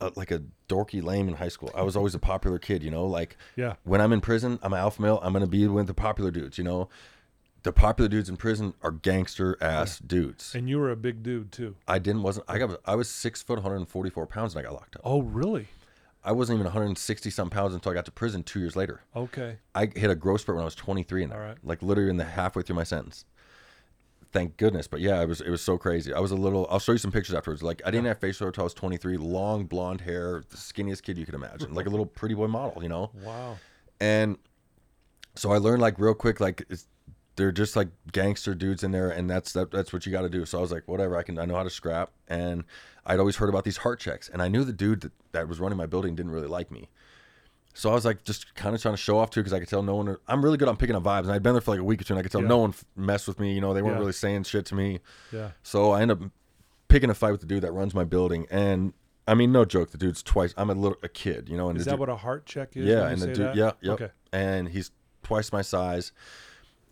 [0.00, 2.90] a, like a dorky lame in high school i was always a popular kid you
[2.90, 3.74] know like Yeah.
[3.84, 6.58] when i'm in prison i'm an alpha male i'm gonna be with the popular dudes
[6.58, 6.88] you know
[7.62, 11.50] the popular dudes in prison are gangster ass dudes And you were a big dude
[11.50, 11.76] too.
[11.88, 14.96] i didn't wasn't i got i was six foot 144 pounds and i got locked
[14.96, 15.68] up Oh, really?
[16.24, 19.56] i wasn't even 160 some pounds until i got to prison two years later Okay.
[19.74, 21.56] I hit a growth spurt when I was 23 and All right.
[21.64, 23.24] like literally in the halfway through my sentence.
[24.36, 24.86] Thank goodness.
[24.86, 26.12] But yeah, it was it was so crazy.
[26.12, 27.62] I was a little I'll show you some pictures afterwards.
[27.62, 31.04] Like I didn't have facial hair until I was 23, long blonde hair, the skinniest
[31.04, 31.72] kid you could imagine.
[31.72, 33.10] Like a little pretty boy model, you know?
[33.24, 33.56] Wow.
[33.98, 34.36] And
[35.36, 36.86] so I learned like real quick like it's
[37.36, 40.28] they're just like gangster dudes in there and that's that, that's what you got to
[40.28, 40.44] do.
[40.44, 42.64] So I was like whatever, I can I know how to scrap and
[43.06, 45.60] I'd always heard about these heart checks and I knew the dude that, that was
[45.60, 46.90] running my building didn't really like me.
[47.78, 49.68] So I was like, just kind of trying to show off too, because I could
[49.68, 50.16] tell no one.
[50.26, 52.00] I'm really good on picking up vibes, and I'd been there for like a week
[52.00, 52.48] or two, and I could tell Yeah.
[52.48, 53.52] no one f- messed with me.
[53.54, 54.00] You know, they weren't Yeah.
[54.00, 55.00] really saying shit to me.
[55.30, 55.50] Yeah.
[55.62, 56.20] So I end up
[56.88, 58.94] picking a fight with the dude that runs my building, and
[59.28, 60.54] I mean, no joke, the dude's twice.
[60.56, 62.76] I'm a little a kid, you know, and Is that dude, what a heart check
[62.76, 62.86] is?
[62.86, 63.56] yeah, and the dude, that?
[63.56, 64.00] yeah, yep.
[64.00, 64.10] Okay.
[64.32, 64.90] and he's
[65.22, 66.12] twice my size.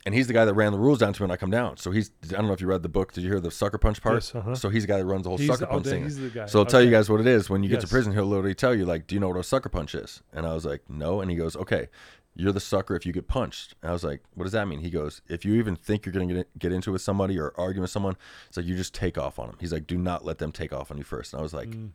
[0.07, 1.79] And he's the guy that ran the rules down to me when I come down.
[1.79, 3.13] So he's I don't know if you read the book.
[3.13, 4.17] Did you hear the sucker punch part?
[4.17, 4.55] Yes, uh-huh.
[4.55, 6.03] So he's the guy that runs the whole He's sucker the- oh, punch dang, thing.
[6.05, 6.47] he's the guy.
[6.47, 7.49] So I'll tell you guys what it is.
[7.49, 9.43] When you get to prison, he'll literally tell you like, "Do you know what a
[9.43, 11.89] sucker punch is?" And I was like, "No." And he goes, "Okay,
[12.37, 14.81] you're the sucker if you get punched." And I was like, "What does that mean?"
[14.81, 17.55] He goes, "If you even think you're gonna get get into it with somebody or
[17.57, 18.17] argue with someone,
[18.49, 20.75] it's like you just take off on them." He's like, "Do not let them take
[20.75, 21.33] off on you first.
[21.33, 21.93] And I was like, Mm.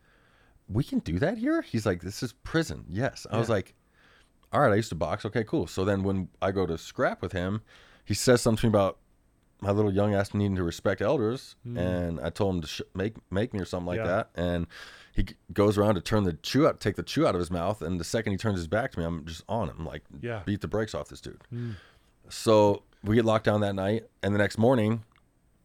[0.68, 3.24] "We can do that here?" He's like, "This is prison." Yes.
[3.30, 3.74] I was like,
[4.52, 5.24] "All right." I used to box.
[5.24, 5.68] Okay, cool.
[5.68, 7.62] So then when I go to scrap with him,
[8.10, 8.98] he says something about
[9.60, 13.14] my little young ass needing to respect elders, and I told him to sh- make
[13.30, 14.04] make me or something like Mm.
[14.04, 14.10] Yeah.
[14.16, 14.66] that, and
[15.12, 17.50] he g- goes around to turn the chew out, take the chew out of his
[17.50, 20.02] mouth, and the second he turns his back to me, I'm just on him, like
[20.20, 20.42] Yeah.
[20.44, 21.40] beat the brakes off this dude.
[21.54, 21.76] Mm.
[22.28, 25.04] So we get locked down that night, and the next morning,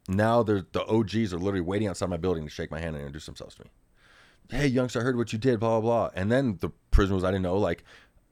[0.08, 3.26] now the OGs are literally waiting outside my building to shake my hand and introduce
[3.26, 3.70] themselves to me.
[4.52, 6.12] Hey, youngster, I heard what you did, blah blah blah.
[6.14, 7.84] And then the prison was I didn't know, like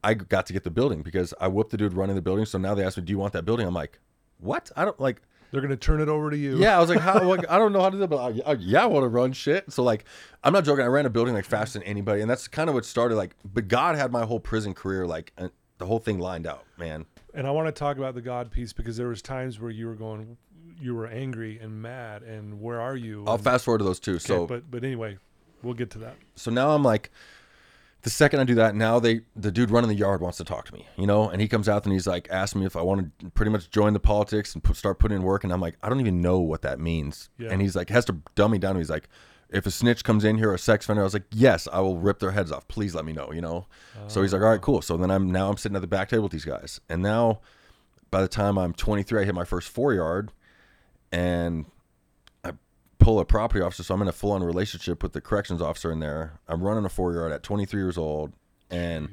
[0.04, 2.44] I got to get the building because I whooped the dude running the building.
[2.46, 3.98] So now they asked me, "Do you want that building?" I'm like,
[4.38, 4.70] "What?
[4.76, 6.58] I don't like." They're gonna turn it over to you.
[6.58, 7.22] Yeah, I was like, how?
[7.28, 9.08] Like, I don't know how to do, it, but I, I- yeah, I want to
[9.08, 9.72] run shit.
[9.72, 10.04] So like,
[10.42, 10.84] I'm not joking.
[10.84, 13.14] I ran a building like faster than anybody, and that's kind of what started.
[13.14, 16.64] Like, but God had my whole prison career, like uh, the whole thing lined out,
[16.76, 17.06] man.
[17.34, 19.86] And I want to talk about the God piece because there was times where you
[19.86, 20.36] were going,
[20.80, 23.24] you were angry and mad, and where are you?
[23.28, 24.12] I'll And- fast forward to those two.
[24.14, 25.18] okay, So, but but anyway,
[25.62, 26.16] we'll get to that.
[26.34, 27.10] so now I'm like,
[28.04, 30.64] the second I do that, now they the dude running the yard wants to talk
[30.66, 32.82] to me, you know, and he comes out and he's like, asking me if I
[32.82, 35.60] want to pretty much join the politics and put, start putting in work, and I'm
[35.60, 37.48] like, I don't even know what that means, Yeah.
[37.50, 38.76] and he's like, has to dumb me down.
[38.76, 39.08] He's like.
[39.50, 41.78] If a snitch comes in here, or a sex offender, I was like, yes, I
[41.78, 42.66] will rip their heads off.
[42.66, 43.66] Please let me know, you know.
[44.08, 44.82] So he's like, all right, cool.
[44.82, 47.40] So then I'm now I'm sitting at the back table with these guys, and now
[48.10, 50.32] by the time I'm 23, I hit my first four yard,
[51.12, 51.66] and
[53.04, 53.82] pull a property officer.
[53.82, 56.40] So I'm in a full on relationship with the corrections officer in there.
[56.48, 58.32] I'm running a four yard at 23 years old,
[58.70, 59.10] and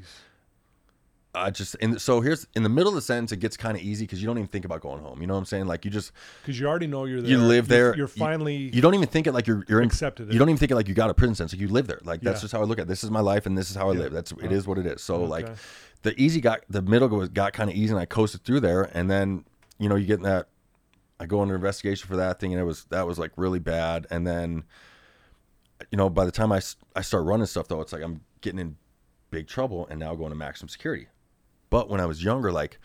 [1.34, 3.84] I just and so here's in the middle of the sentence, it gets kind of
[3.84, 5.21] easy because you don't even think about going home.
[5.21, 5.65] You know what I'm saying?
[5.65, 7.32] Like you just Because you already know you're there.
[7.32, 7.88] you live there.
[7.88, 8.56] You're, you're finally.
[8.73, 10.34] You, don't even think it like you're you're in, Accepted it.
[10.34, 11.54] You don't even think it like you got a prison sentence.
[11.54, 11.99] Like you live there.
[12.04, 12.41] Like that's Yeah.
[12.41, 12.84] just how I look at.
[12.84, 12.88] it.
[12.89, 13.99] This is my life and this is how I Yeah.
[13.99, 14.13] live.
[14.13, 15.01] That's it is what it is.
[15.01, 15.47] So like
[16.01, 19.10] the easy got the middle got kind of easy and I coasted through there and
[19.10, 19.45] then
[19.80, 20.47] you know you get in that
[21.21, 24.07] I go under investigation for that thing and it was that was like really bad
[24.10, 24.63] and then
[25.91, 26.62] you know by the time I
[26.95, 28.75] I start running stuff though it's like I'm getting in
[29.29, 31.07] big trouble and now going to maximum security.
[31.69, 32.79] But when I was younger like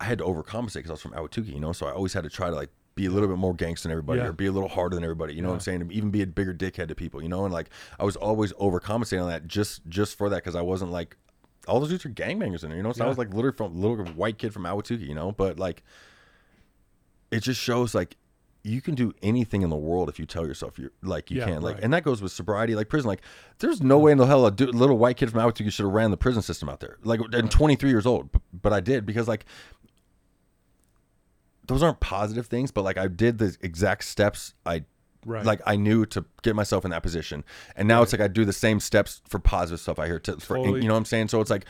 [0.00, 2.24] I had to overcompensate because I was from Ahwatukee, you know, so I always had
[2.24, 4.26] to try to like be a little bit more gangster than everybody Yeah.
[4.26, 5.32] or be a little harder than everybody.
[5.32, 5.88] You know what I'm saying?
[5.92, 7.44] Even be a bigger dickhead to people, you know?
[7.44, 10.90] And like I was always overcompensating on that just just for that because I wasn't
[10.90, 11.16] like
[11.68, 12.92] all those dudes are gangbangers in there, you know.
[12.92, 15.30] So I was like literally from little white kid from Ahwatukee, you know.
[15.30, 15.84] But like,
[17.32, 18.16] it just shows like
[18.64, 21.46] you can do anything in the world if you tell yourself you're like you Yeah,
[21.46, 21.62] can.
[21.62, 21.82] Like, right.
[21.84, 23.08] and that goes with sobriety, like prison.
[23.08, 23.22] Like,
[23.58, 25.92] there's no way in the hell a du- little white kid from Ahwatukee should have
[25.92, 26.98] ran the prison system out there.
[27.02, 29.46] Like, and 23 years old, but, but I did because like
[31.66, 34.84] those aren't positive things, but like I did the exact steps I
[35.24, 35.44] right.
[35.44, 37.44] like I knew to get myself in that position.
[37.76, 40.36] And now it's like I do the same steps for positive stuff I hear to
[40.38, 40.82] for Totally.
[40.82, 41.28] you know what I'm saying?
[41.28, 41.66] So it's like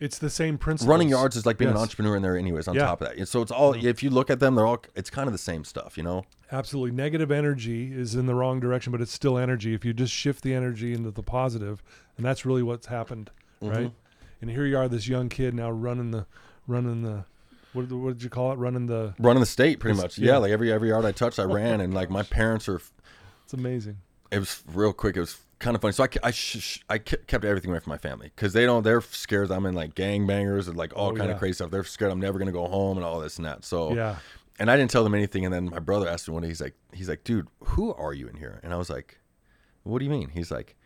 [0.00, 0.90] it's the same principle.
[0.90, 2.82] running yards is like being an entrepreneur in there anyways on Yeah.
[2.86, 3.28] top of that.
[3.28, 5.64] So it's all if you look at them they're all it's kind of the same
[5.64, 6.24] stuff, you know?
[6.52, 6.90] Absolutely.
[6.96, 9.74] Negative energy is in the wrong direction, but it's still energy.
[9.74, 11.82] If you just shift the energy into the positive,
[12.16, 13.30] and that's really what's happened,
[13.62, 13.68] Mm-hmm.
[13.74, 13.92] right?
[14.40, 16.26] And here you are, this young kid now running the,
[16.66, 17.24] running the,
[17.72, 18.56] what, what did you call it?
[18.56, 19.14] Running the.
[19.18, 20.18] Running the state pretty much.
[20.18, 20.32] Yeah.
[20.32, 20.36] yeah.
[20.38, 22.80] like every every yard I touched I ran and like my parents are
[23.44, 23.96] It's amazing.
[24.30, 25.16] it was real quick.
[25.16, 25.92] It was kind of funny.
[25.92, 28.82] So I, I, sh- sh- I kept everything away from my family because they don't.
[28.84, 31.32] They're scared I'm in like gangbangers and like all Oh, kind yeah.
[31.34, 31.70] of crazy stuff.
[31.70, 33.64] They're scared I'm never gonna go home and all this and that.
[33.64, 34.16] So Yeah.
[34.60, 35.44] and I didn't tell them anything.
[35.44, 36.48] And then my brother asked me one day.
[36.48, 38.60] He's like, he's like, dude, who are you in here?
[38.62, 39.18] And I was like,
[39.82, 40.28] what do you mean?
[40.28, 40.76] He's like,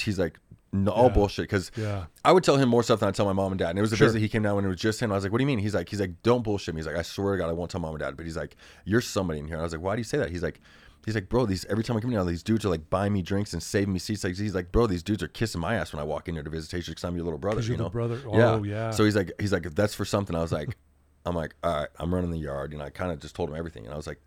[0.00, 0.38] he's like,
[0.72, 1.14] no, all Yeah.
[1.14, 1.42] bullshit.
[1.44, 2.06] Because Yeah.
[2.24, 3.70] I would tell him more stuff than I tell my mom and dad.
[3.70, 4.08] And it was a Sure.
[4.08, 5.12] visit he came down when it was just him.
[5.12, 5.58] I was like, what do you mean?
[5.60, 6.80] He's like, he's like, don't bullshit me.
[6.80, 8.16] He's like, I swear to God, I won't tell mom and dad.
[8.16, 9.54] But he's like, you're somebody in here.
[9.56, 10.30] And I was like, why do you say that?
[10.30, 10.60] He's like.
[11.04, 13.12] He's like, bro, these every time I come in down, these dudes are like buying
[13.12, 14.24] me drinks and saving me seats.
[14.24, 16.42] Like he's like, bro, these dudes are kissing my ass when I walk in here
[16.42, 17.60] to visitation because I'm your little brother.
[17.60, 17.90] you're you know?
[17.90, 18.20] brother.
[18.26, 18.52] Oh, yeah.
[18.52, 18.90] Oh, yeah.
[18.90, 20.34] So he's like, he's like, if that's for something.
[20.34, 20.76] I was like,
[21.26, 22.72] I'm like, all right, I'm running the yard.
[22.72, 24.20] You know, I kind of just told him everything, and I was like,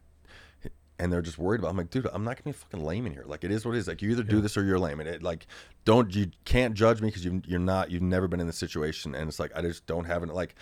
[1.00, 1.70] and they're just worried about.
[1.70, 3.24] I'm like, dude, I'm not gonna be fucking lame in here.
[3.26, 3.88] Like, it is what it is.
[3.88, 5.00] Like, you either do this or you're lame.
[5.00, 5.46] And it like,
[5.86, 7.92] don't you can't judge me because you you're not.
[7.92, 10.30] You've never been in this situation, and it's like I just don't have it.
[10.30, 10.56] Like,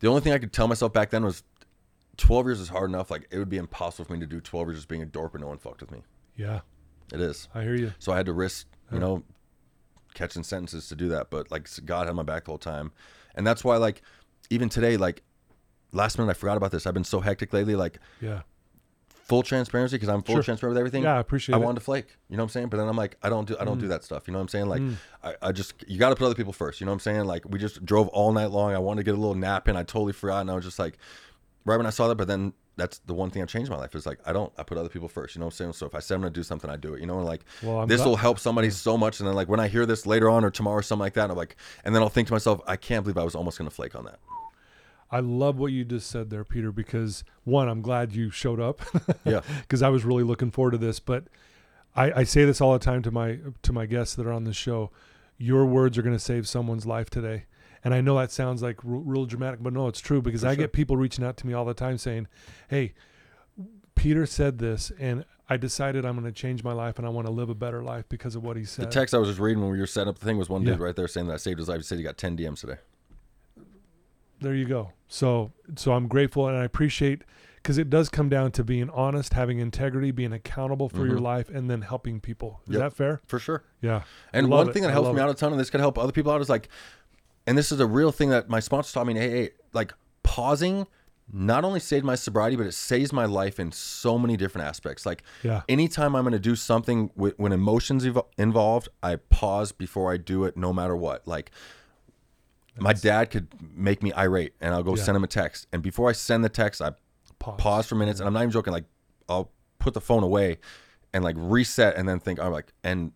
[0.00, 1.42] the only thing I could tell myself back then was.
[2.18, 3.10] 12 years is hard enough.
[3.10, 5.32] Like, it would be impossible for me to do 12 years just being a dork
[5.34, 6.02] and no one fucked with me.
[6.36, 6.60] Yeah.
[7.12, 7.48] It is.
[7.54, 7.92] I hear you.
[7.98, 9.22] So I had to risk, you know,
[10.14, 11.30] catching sentences to do that.
[11.30, 12.92] But like God had my back the whole time,
[13.34, 14.02] and that's why like
[14.50, 15.22] even today, like
[15.92, 16.86] last minute I forgot about this.
[16.86, 17.76] I've been so hectic lately.
[17.76, 18.42] Like Yeah.
[19.10, 20.42] full transparency because I'm full Sure.
[20.42, 21.02] transparent with everything.
[21.04, 21.60] Yeah, I appreciate I it.
[21.62, 21.64] Mm.
[21.64, 22.16] wanted to flake.
[22.28, 22.68] You know what I'm saying?
[22.68, 24.26] But then I'm like, I don't do I don't do that stuff.
[24.26, 24.66] You know what I'm saying?
[24.66, 24.82] Like
[25.24, 26.78] I, I just you got to put other people first.
[26.80, 27.24] You know what I'm saying?
[27.24, 28.74] Like we just drove all night long.
[28.74, 29.76] I wanted to get a little nap in.
[29.76, 30.98] I totally forgot, and I was just like,
[31.68, 32.16] right when I saw that.
[32.16, 34.62] But then that's the one thing I've changed my life is like I don't I
[34.62, 35.34] put other people first.
[35.34, 35.72] You know what I'm saying?
[35.74, 37.00] So if I say I'm gonna do something, I do it.
[37.00, 39.20] You know, and like Well, this will help somebody so much.
[39.20, 41.30] And then like when I hear this later on or tomorrow or something like that,
[41.30, 43.70] I'm like, and then I'll think to myself, I can't believe I was almost gonna
[43.70, 44.18] flake on that.
[45.10, 48.82] I love what you just said there, Peter, because one, I'm glad you showed up.
[49.24, 49.40] Yeah.
[49.62, 51.00] Because I was really looking forward to this.
[51.00, 51.24] But
[51.94, 54.44] I, I say this all the time to my to my guests that are on
[54.44, 54.90] the show.
[55.36, 57.44] Your words are going to save someone's life today.
[57.84, 60.50] And I know that sounds like real, real dramatic, but no, it's true because I
[60.54, 60.64] sure.
[60.64, 62.26] get people reaching out to me all the time saying,
[62.68, 62.94] "Hey,
[63.94, 67.26] Peter said this, and I decided I'm going to change my life and I want
[67.26, 69.40] to live a better life because of what he said." The text I was just
[69.40, 70.72] reading when we were setting up the thing was one Yeah.
[70.72, 71.78] dude right there saying that I saved his life.
[71.78, 72.78] He said he got 10 DMs today.
[74.40, 74.92] there you go.
[75.08, 77.22] So so I'm grateful and I appreciate
[77.56, 81.22] because it does come down to being honest, having integrity, being accountable for your Mhm.
[81.22, 82.60] life, and then helping people.
[82.68, 82.80] Is Yep.
[82.82, 83.20] that fair?
[83.26, 83.64] For sure.
[83.82, 84.04] Yeah.
[84.32, 84.72] And one it.
[84.72, 85.24] thing that helps me it.
[85.24, 86.68] out a ton, and this could help other people out, is like,
[87.48, 89.14] and this is a real thing that my sponsor taught me.
[89.14, 90.86] Hey, hey, like pausing
[91.32, 95.04] not only saved my sobriety, but it saves my life in so many different aspects.
[95.04, 95.60] Like, Yeah.
[95.68, 100.16] anytime I'm going to do something with, when emotions evo- involved, I pause before I
[100.16, 101.28] do it, no matter what.
[101.28, 101.50] Like,
[102.78, 105.02] my dad could make me irate, and I'll go Yeah.
[105.02, 106.92] send him a text, and before I send the text, I
[107.38, 107.60] Pause.
[107.60, 108.72] pause for minutes, and I'm not even joking.
[108.72, 108.86] Like,
[109.28, 110.58] I'll put the phone away
[111.12, 113.12] and like reset, and then think, I'm like, and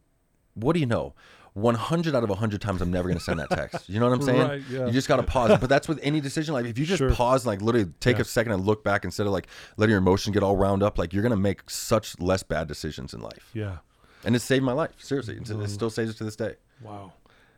[0.54, 1.14] what do you know?
[1.54, 3.88] 100 out of 100 times, I'm never going to send that text.
[3.88, 4.40] You know what I'm saying?
[4.48, 4.86] Right, yeah.
[4.86, 5.58] You just got to pause.
[5.60, 6.54] But that's with any decision.
[6.54, 7.10] Like, if you just Sure.
[7.10, 8.22] pause like literally take Yeah.
[8.22, 10.98] a second and look back instead of like letting your emotion get all round up,
[10.98, 13.50] like you're going to make such less bad decisions in life.
[13.52, 13.78] Yeah.
[14.24, 14.92] And it saved my life.
[14.98, 15.36] Seriously.
[15.36, 15.62] It, Mm.
[15.64, 16.54] it still saves it to this day.
[16.80, 17.12] Wow.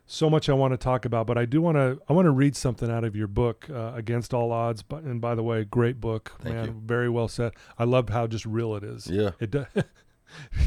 [0.06, 2.30] So much I want to talk about, but I do want to I want to
[2.30, 4.82] read something out of your book, uh, Against All Odds.
[4.82, 6.64] But and by the way, great book, Thank man.
[6.66, 6.82] you.
[6.84, 7.52] Very well said.
[7.78, 9.06] I loved how just real it is.
[9.06, 9.30] Yeah.
[9.40, 9.66] It does.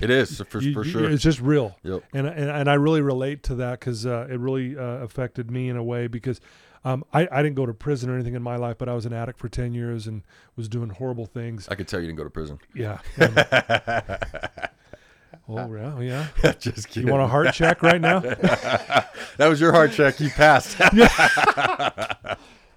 [0.02, 1.10] It is for, you- for you- sure.
[1.10, 1.76] It's just real.
[1.84, 2.04] Yep.
[2.14, 5.70] And, and and I really relate to that because uh, it really uh, affected me
[5.70, 6.40] in a way because
[6.86, 9.06] um, I I didn't go to prison or anything in my life, but I was
[9.06, 10.24] an addict for ten years and
[10.56, 11.68] was doing horrible things.
[11.70, 12.60] I could tell you didn't go to prison.
[12.76, 13.00] Yeah.
[15.50, 16.52] Oh yeah, yeah.
[16.60, 17.08] just kidding.
[17.08, 18.20] You want a heart check right now?
[18.20, 19.08] that
[19.48, 20.20] was your heart check.
[20.20, 20.76] You passed.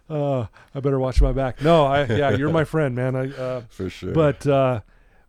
[0.08, 1.60] Uh, I better watch my back.
[1.62, 3.14] No, I yeah, you're my friend, man.
[3.16, 4.12] I uh, for sure.
[4.12, 4.80] but uh,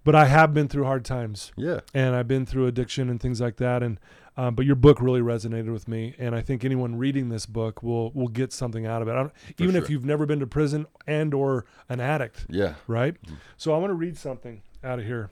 [0.03, 1.51] but I have been through hard times.
[1.55, 1.81] yeah.
[1.93, 3.83] and I've been through addiction and things like that.
[3.83, 3.99] And
[4.37, 7.83] um, but your book really resonated with me, and I think anyone reading this book
[7.83, 9.11] will will get something out of it.
[9.11, 12.75] I don't, even if you've never been to prison and or an addict, Yeah.
[12.87, 13.15] right?
[13.57, 15.29] So I want to read something out of here,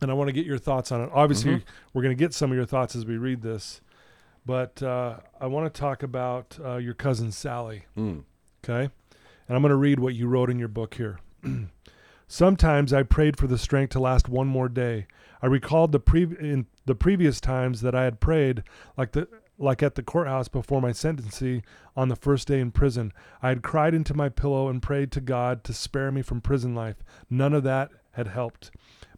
[0.00, 1.10] and I want to get your thoughts on it.
[1.12, 1.62] Obviously,
[1.92, 3.82] we're going to get some of your thoughts as we read this,
[4.46, 7.84] but uh, I want to talk about uh, your cousin Sally.
[7.98, 8.24] Mm.
[8.64, 8.90] Okay.
[9.46, 11.18] And I'm going to read what you wrote in your book here.
[12.32, 15.06] Sometimes I prayed for the strength to last one more day.
[15.42, 18.62] I recalled the pre- in the previous times that I had prayed
[18.96, 21.62] like the like at the courthouse before my sentencing
[21.94, 23.12] on the first day in prison.
[23.42, 26.74] I had cried into my pillow and prayed to God to spare me from prison
[26.74, 26.96] life.
[27.28, 28.70] None of that had helped.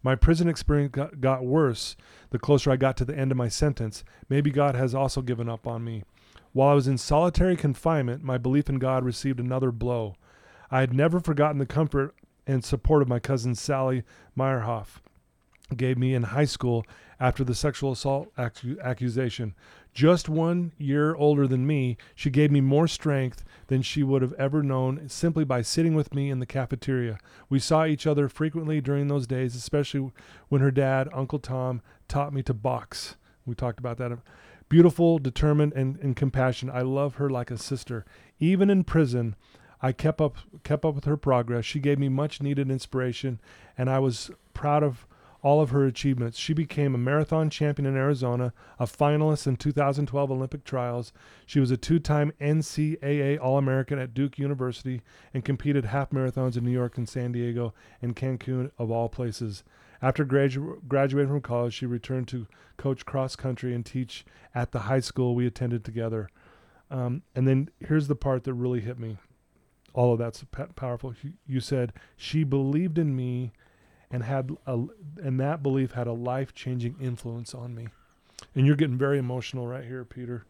[0.03, 1.95] My prison experience got, got worse
[2.31, 4.03] the closer I got to the end of my sentence.
[4.27, 6.03] Maybe God has also given up on me.
[6.51, 10.15] While I was in solitary confinement, my belief in God received another blow.
[10.69, 12.13] I had never forgotten the comfort
[12.47, 14.03] and support of my cousin Sally
[14.37, 14.99] Meyerhoff
[15.75, 16.85] gave me in high school
[17.19, 19.55] after the sexual assault accu- accusation.
[19.93, 24.33] Just one year older than me, she gave me more strength than she would have
[24.33, 27.17] ever known simply by sitting with me in the cafeteria.
[27.49, 30.11] We saw each other frequently during those days, especially
[30.49, 33.15] when her dad, Uncle Tom, taught me to box.
[33.45, 34.19] We talked about that.
[34.67, 36.75] Beautiful, determined, and, and compassionate.
[36.75, 38.03] I love her like a sister.
[38.39, 39.35] Even in prison,
[39.81, 41.65] I kept up kept up with her progress.
[41.65, 43.39] She gave me much needed inspiration,
[43.77, 45.05] and I was proud of
[45.45, 46.39] all of her achievements.
[46.39, 51.13] She became a marathon champion in Arizona, a finalist in 2012 Olympic trials.
[51.45, 55.03] She was a two-time NCAA All-American at Duke University
[55.35, 59.63] and competed half marathons in New York and San Diego and Cancun of all places.
[60.01, 64.79] After gradu- graduating from college, she returned to coach cross country and teach at the
[64.79, 66.27] high school we attended together.
[66.89, 69.17] Um, and then here's the part that really hit me.
[69.95, 70.43] All of that's
[70.75, 71.15] powerful.
[71.47, 73.53] You, said she believed in me,
[74.11, 74.83] and had a,
[75.23, 77.87] and that belief had a life changing influence on me.
[78.53, 80.45] And you're getting very emotional right here, Peter.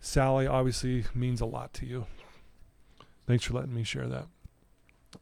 [0.00, 2.06] Sally obviously means a lot to you.
[3.26, 4.26] Thanks for letting me share that.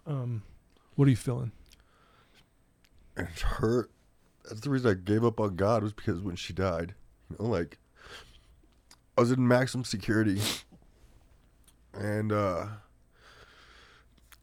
[0.07, 0.43] Um,
[0.97, 1.53] what are you feeling?
[3.17, 3.91] It's hurt.
[4.45, 6.95] That's the reason I gave up on God was because when she died,
[7.31, 7.79] you know, like
[9.17, 10.41] I was in maximum security,
[11.95, 12.67] and uh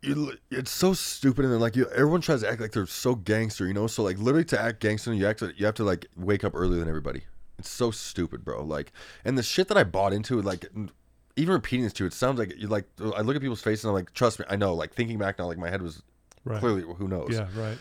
[0.02, 3.16] you, it's so stupid and then like you, everyone tries to act like they're so
[3.16, 3.88] gangster, you know.
[3.88, 6.80] So like literally to act gangster, you act you have to like wake up earlier
[6.80, 7.24] than everybody.
[7.58, 8.64] It's so stupid, bro.
[8.64, 8.92] Like,
[9.26, 10.68] and the shit that I bought into, like,
[11.36, 12.86] even repeating this to you, it sounds like you like.
[13.00, 14.76] I look at people's faces and I'm like, trust me, I know.
[14.76, 16.04] Like thinking back now, like my head was
[16.46, 16.60] Right.
[16.60, 17.30] clearly who knows.
[17.32, 17.48] Yeah.
[17.56, 17.78] Right.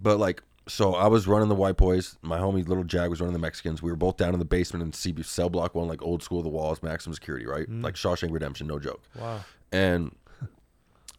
[0.00, 2.16] But like, so I was running the white boys.
[2.22, 3.82] My homie little Jag was running the Mexicans.
[3.82, 6.42] We were both down in the basement in CB cell block one, like old school,
[6.42, 7.68] the walls, maximum security, right?
[7.68, 7.82] Mm.
[7.82, 9.02] Like Shawshank Redemption, no joke.
[9.18, 9.40] Wow.
[9.72, 10.14] And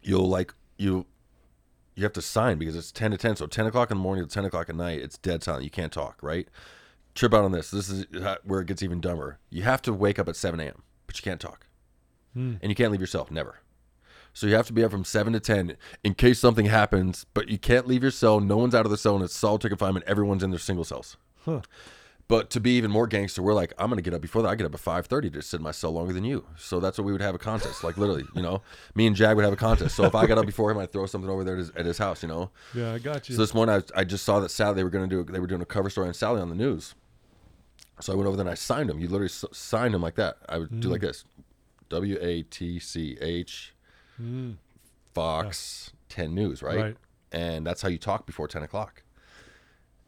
[0.02, 1.06] you'll like you,
[1.96, 3.36] you have to sign because it's ten to ten.
[3.36, 5.64] So ten o'clock in the morning to ten o'clock at night, it's dead silent.
[5.64, 6.48] You can't talk, right?
[7.14, 7.72] Trip out on this.
[7.72, 9.40] This is uh, where it gets even dumber.
[9.50, 11.68] You have to wake up at seven a.m., but you can't talk,
[12.34, 12.56] hmm.
[12.62, 13.30] and you can't leave yourself.
[13.32, 13.60] Never.
[14.34, 17.50] So you have to be up from seven to ten in case something happens, but
[17.50, 18.40] you can't leave your cell.
[18.40, 20.06] No one's out of the cell, and it's solitary confinement.
[20.08, 21.18] Everyone's in their single cells.
[21.44, 21.62] Huh.
[22.32, 24.48] But to be even more gangster, we're like, I'm gonna get up before that.
[24.48, 26.46] I get up at five thirty to sit in my cell longer than you.
[26.56, 27.84] So that's what we would have a contest.
[27.84, 28.62] Like literally, you know,
[28.96, 29.98] me and Jag would have a contest.
[29.98, 31.86] So if I got up before him, I'd throw something over there at his, at
[31.86, 32.24] his house.
[32.24, 32.50] You know.
[32.74, 32.94] Yeah.
[32.94, 33.36] I got you.
[33.36, 35.26] So this morning, I, I just saw that Sally they were gonna do.
[35.26, 36.96] They were doing a cover story on Sally on the news.
[38.00, 39.02] So I went over there and I signed him.
[39.02, 40.38] You literally s- signed him like that.
[40.48, 41.08] I would do like mm.
[41.08, 41.26] this,
[41.90, 43.76] W A T C H,
[44.22, 44.56] mm.
[45.14, 46.80] Fox Ten News, right?
[46.80, 46.98] Right.
[47.34, 49.04] And that's how you talk before ten o'clock.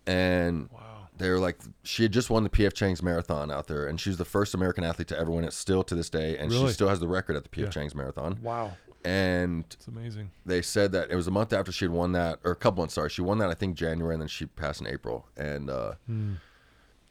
[0.08, 1.03] And wow.
[1.18, 4.10] They were like, she had just won the PF Chang's marathon out there, and she
[4.10, 6.68] was the first American athlete to ever win it, still to this day, and Really?
[6.68, 7.70] she still has the record at the PF Yeah.
[7.70, 8.40] Chang's marathon.
[8.42, 8.78] Wow.
[9.06, 10.32] And It's amazing.
[10.46, 12.82] they said that it was a month after she had won that, or a couple
[12.82, 12.94] months.
[12.96, 15.94] Sorry, she won that I think January, and then she passed in April, and uh,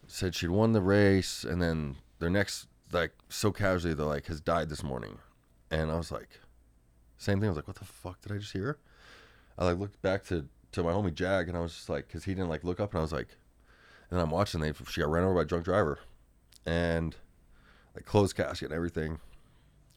[0.06, 4.40] said she'd won the race, and then their next like so casually they're like has
[4.40, 5.18] died this morning,
[5.70, 6.40] and I was like,
[7.18, 7.46] same thing.
[7.46, 8.78] I was like, what the fuck did I just hear?
[9.58, 12.24] I like looked back to to my homie Jag, and I was just like, because
[12.24, 13.28] he didn't like look up, and I was like,
[14.12, 14.60] and I'm watching.
[14.60, 15.98] They she got ran over by a drunk driver,
[16.66, 17.16] and
[17.96, 19.18] like closed casket and everything.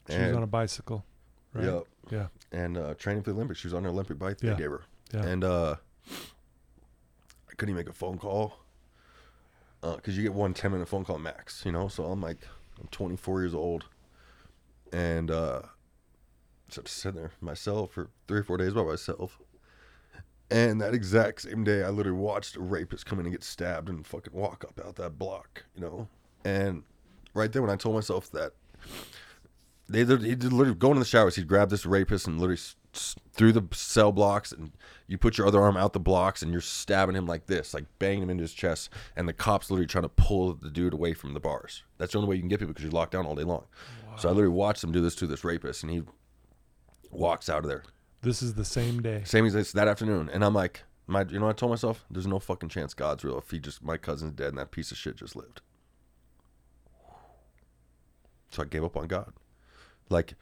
[0.10, 1.04] She was on a bicycle.
[1.54, 1.66] Right.
[1.66, 2.28] Yep Yeah.
[2.52, 3.60] and uh, training for the Olympics.
[3.62, 4.52] She was on her Olympic bike Yeah.
[4.54, 4.82] they gave her,
[5.14, 5.24] Yeah.
[5.24, 5.76] and uh,
[6.10, 8.58] I couldn't even make a phone call
[9.82, 11.88] because you get one 10 minute phone call max, you know.
[11.88, 12.40] So I'm like,
[12.82, 13.86] I'm 24 years old,
[14.92, 15.62] and uh,
[16.70, 19.40] so I'm sitting there myself for three or four days by myself.
[20.56, 23.90] And that exact same day, I literally watched a rapist come in and get stabbed
[23.90, 26.08] and fucking walk up out that block, you know.
[26.46, 26.84] And
[27.34, 28.54] right there, when I told myself that
[29.90, 31.36] they literally, he'd literally go into the showers.
[31.36, 32.62] He'd grab this rapist and literally
[33.34, 34.72] through the cell blocks, and
[35.08, 37.84] you put your other arm out the blocks, and you're stabbing him like this, like
[38.00, 38.92] banging him into his chest.
[39.18, 41.84] And the cops literally trying to pull the dude away from the bars.
[41.98, 43.66] That's the only way you can get people because you're locked down all day long.
[44.18, 46.04] So I literally watched them do this to this rapist, and he
[47.12, 47.84] walks out of there.
[48.26, 49.22] This is the same day.
[49.24, 52.04] Same as this that afternoon, and I'm like, my, you know, what I told myself,
[52.10, 54.92] there's no fucking chance God's real if he just my cousin's dead and that piece
[54.92, 55.62] of shit just lived.
[58.50, 59.34] So I gave up on God.
[60.10, 60.34] Like,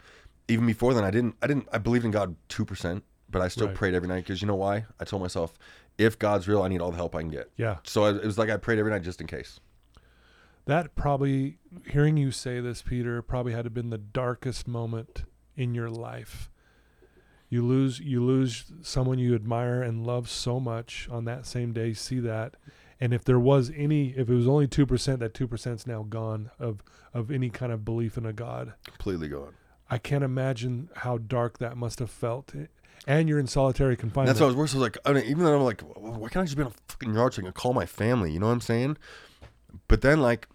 [0.48, 3.48] even before then, I didn't, I didn't, I believed in God two percent, but I
[3.48, 3.76] still Right.
[3.76, 4.86] prayed every night because you know why?
[5.00, 5.58] I told myself,
[5.98, 7.52] if God's real, I need all the help I can get.
[7.58, 7.78] Yeah.
[7.84, 9.60] So I, it was like I prayed every night just in case.
[10.66, 11.58] That probably
[11.90, 15.24] hearing you say this, Peter, probably had to been the darkest moment
[15.58, 16.50] in your life.
[17.54, 21.94] You lose you lose someone you admire and love so much on that same day,
[21.94, 22.56] see that.
[23.00, 26.02] And if there was any if it was only two percent, that two percent's now
[26.02, 26.82] gone of
[27.14, 28.74] of any kind of belief in a God.
[28.86, 29.54] Completely gone.
[29.88, 32.56] I can't imagine how dark that must have felt.
[33.06, 34.30] And you're in solitary confinement.
[34.30, 34.74] That's what I was worse.
[34.74, 36.70] I was like, I mean, even though I'm like, why can't I just be in
[36.70, 38.32] a fucking yard so I can call my family?
[38.32, 38.98] You know what I'm saying?
[39.88, 40.48] But then, like,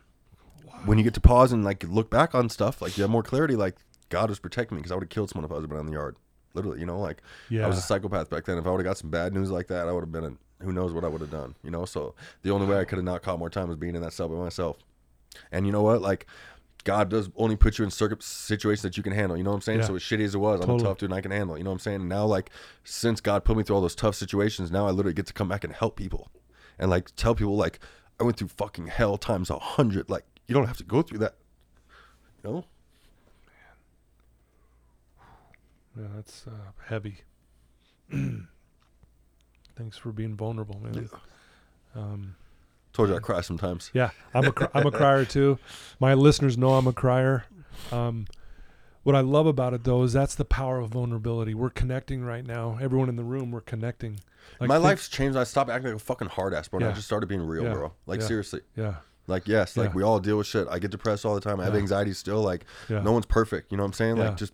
[0.84, 3.22] when you get to pause and like look back on stuff, like you have more
[3.22, 3.54] clarity.
[3.54, 3.76] Like
[4.08, 5.86] God was protecting me because I would have killed someone if I was been in
[5.86, 6.16] the yard.
[6.58, 7.64] Literally, you know, like yeah.
[7.64, 8.58] I was a psychopath back then.
[8.58, 10.24] If I would have got some bad news like that, I would have been.
[10.24, 11.54] A, who knows what I would have done?
[11.62, 11.84] You know.
[11.84, 14.12] So the only way I could have not caught more time was being in that
[14.12, 14.76] cell by myself.
[15.52, 16.02] And you know what?
[16.02, 16.26] Like.
[16.84, 19.36] God does only put you in circuit situations that you can handle.
[19.36, 19.80] You know what I'm saying?
[19.80, 19.86] Yeah.
[19.86, 21.54] So as shitty as it was, I'm a tough dude and I can handle.
[21.54, 21.58] it.
[21.58, 22.00] You know what I'm saying?
[22.00, 22.50] And now, like,
[22.84, 25.48] since God put me through all those tough situations, now I literally get to come
[25.48, 26.30] back and help people,
[26.78, 27.80] and like tell people like
[28.18, 30.08] I went through fucking hell times a hundred.
[30.08, 31.34] Like you don't have to go through that.
[32.42, 32.64] You know?
[35.98, 36.50] Yeah, that's uh,
[36.86, 37.18] heavy.
[39.76, 41.08] Thanks for being vulnerable, man.
[41.94, 42.36] Um,
[42.92, 43.90] Told you I cry sometimes.
[43.94, 45.58] yeah, I'm a I'm a crier too.
[46.00, 47.44] My listeners know I'm a crier.
[47.92, 48.26] Um,
[49.04, 51.54] what I love about it though is that's the power of vulnerability.
[51.54, 52.78] We're connecting right now.
[52.80, 54.18] Everyone in the room, we're connecting.
[54.58, 55.36] Like My think- life's changed.
[55.38, 56.80] I stopped acting like a fucking hard ass, bro.
[56.80, 57.72] and I just started being real, Yeah.
[57.74, 57.92] bro.
[58.06, 58.26] Like Yeah.
[58.26, 58.60] seriously.
[58.74, 58.96] Yeah,
[59.28, 59.94] Like yes, like Yeah.
[59.94, 60.66] we all deal with shit.
[60.68, 61.60] I get depressed all the time.
[61.60, 61.80] I have Yeah.
[61.80, 62.42] anxiety still.
[62.42, 63.00] Like yeah.
[63.02, 63.70] no one's perfect.
[63.70, 64.16] You know what I'm saying?
[64.16, 64.28] Yeah.
[64.30, 64.52] Like just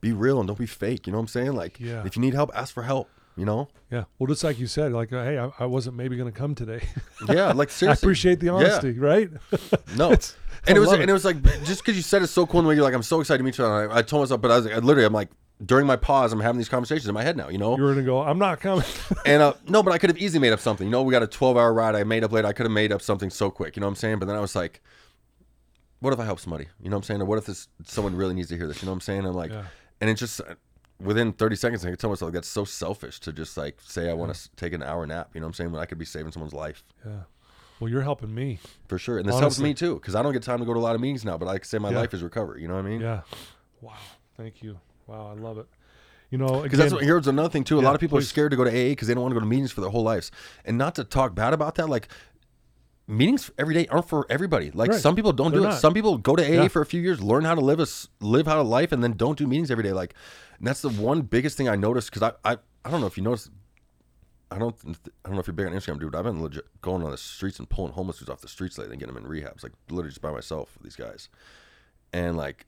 [0.00, 1.06] be real and don't be fake.
[1.06, 1.52] You know what I'm saying?
[1.54, 2.04] Like Yeah.
[2.06, 3.08] if you need help, ask for help.
[3.34, 3.68] You know?
[3.90, 4.04] Yeah.
[4.18, 6.54] Well, just like you said, like, uh, hey, I, I wasn't maybe going to come
[6.54, 6.82] today.
[7.28, 7.52] Yeah.
[7.52, 9.30] Like I appreciate the honesty, right?
[9.96, 10.12] No.
[10.12, 12.30] It's- and I it was love and it was like just because you said it's
[12.30, 13.64] so cool in the way you're like I'm so excited to meet you.
[13.64, 15.28] And I, I told myself, but I was like, I literally I'm like
[15.64, 17.48] during my pause, I'm having these conversations in my head now.
[17.48, 18.20] You know, You were gonna go.
[18.22, 18.84] I'm not coming.
[19.26, 20.86] and uh, no, but I could have easily made up something.
[20.86, 21.94] You know, we got a 12 hour ride.
[21.96, 22.44] I made up late.
[22.44, 23.74] I could have made up something so quick.
[23.76, 24.18] You know what I'm saying?
[24.20, 24.80] But then I was like,
[26.02, 26.66] what if I help somebody?
[26.82, 27.22] You know what I'm saying?
[27.22, 28.82] Or what if this someone really needs to hear this?
[28.82, 29.24] You know what I'm saying?
[29.24, 29.64] I'm like, Yeah.
[30.00, 30.40] and it just
[31.00, 34.12] within 30 seconds, I could tell myself that's so selfish to just like say I
[34.12, 35.30] want to take an hour nap.
[35.34, 35.72] You know what I'm saying?
[35.72, 37.12] When I could be saving someone's life yeah.
[37.80, 38.60] Well, you're helping me.
[38.86, 39.18] for sure.
[39.18, 40.94] And this helps me too because I don't get time to go to a lot
[40.94, 41.38] of meetings now.
[41.38, 41.98] But I can say my Yeah.
[41.98, 42.62] life is recovery.
[42.62, 43.00] You know what I mean?
[43.00, 43.22] Yeah.
[43.80, 43.94] Wow.
[44.36, 44.78] Thank you.
[45.06, 45.32] Wow.
[45.36, 45.66] I love it.
[46.30, 47.78] You know, Because that's what, here's another thing too.
[47.78, 48.24] A lot of people please.
[48.24, 49.82] are scared to go to AA because they don't want to go to meetings for
[49.82, 50.30] their whole lives.
[50.64, 52.08] And not to talk bad about that, like
[53.06, 54.70] meetings every day aren't for everybody.
[54.70, 55.00] Like Right.
[55.00, 55.72] some people don't do They're it.
[55.72, 55.80] not.
[55.80, 56.68] Some people go to AA Yeah.
[56.68, 57.86] for a few years, learn how to live a
[58.20, 59.92] live how to life, and then don't do meetings every day.
[59.92, 60.14] Like,
[60.58, 63.16] and that's the one biggest thing I noticed because I, I I don't know if
[63.16, 63.50] you noticed.
[64.50, 66.12] I don't I don't know if you're big on Instagram, dude.
[66.12, 68.76] But I've been legit going on the streets and pulling homeless dudes off the streets
[68.78, 70.70] lately and getting them in rehabs, like literally just by myself.
[70.74, 71.28] With these guys,
[72.12, 72.66] and like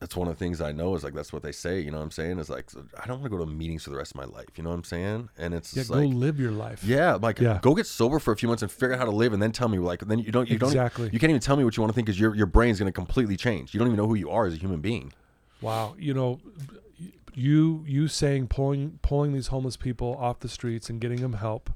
[0.00, 1.80] that's one of the things I know is like that's what they say.
[1.80, 2.38] You know what I'm saying?
[2.38, 2.66] Is like
[3.02, 4.46] I don't want to go to meetings for the rest of my life.
[4.56, 5.28] You know what I'm saying?
[5.36, 6.84] And it's yeah, go like live your life.
[6.84, 7.58] yeah, like Yeah.
[7.62, 9.50] go get sober for a few months and figure out how to live, and then
[9.52, 11.10] tell me like then you don't you don't Exactly.
[11.12, 12.90] you can't even tell me what you want to think because your your brain's going
[12.90, 13.74] to completely change.
[13.74, 15.12] You don't even know who you are as a human being.
[15.60, 15.94] Wow.
[15.98, 16.38] You know,
[17.34, 21.70] you you saying pulling pulling these homeless people off the streets and getting them help.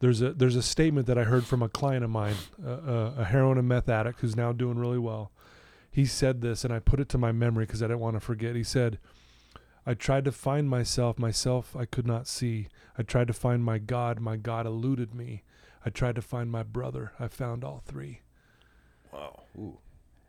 [0.00, 3.14] There's a there's a statement that I heard from a client of mine, a, a,
[3.18, 5.30] a heroin and meth addict who's now doing really well.
[5.90, 8.20] He said this, and I put it to my memory because I didn't want to
[8.20, 8.54] forget.
[8.54, 8.98] He said,
[9.84, 12.68] "I tried to find myself, myself I could not see.
[12.96, 15.42] I tried to find my God, my God eluded me.
[15.84, 18.20] I tried to find my brother, I found all three.
[19.12, 19.42] Wow.
[19.58, 19.78] Ooh.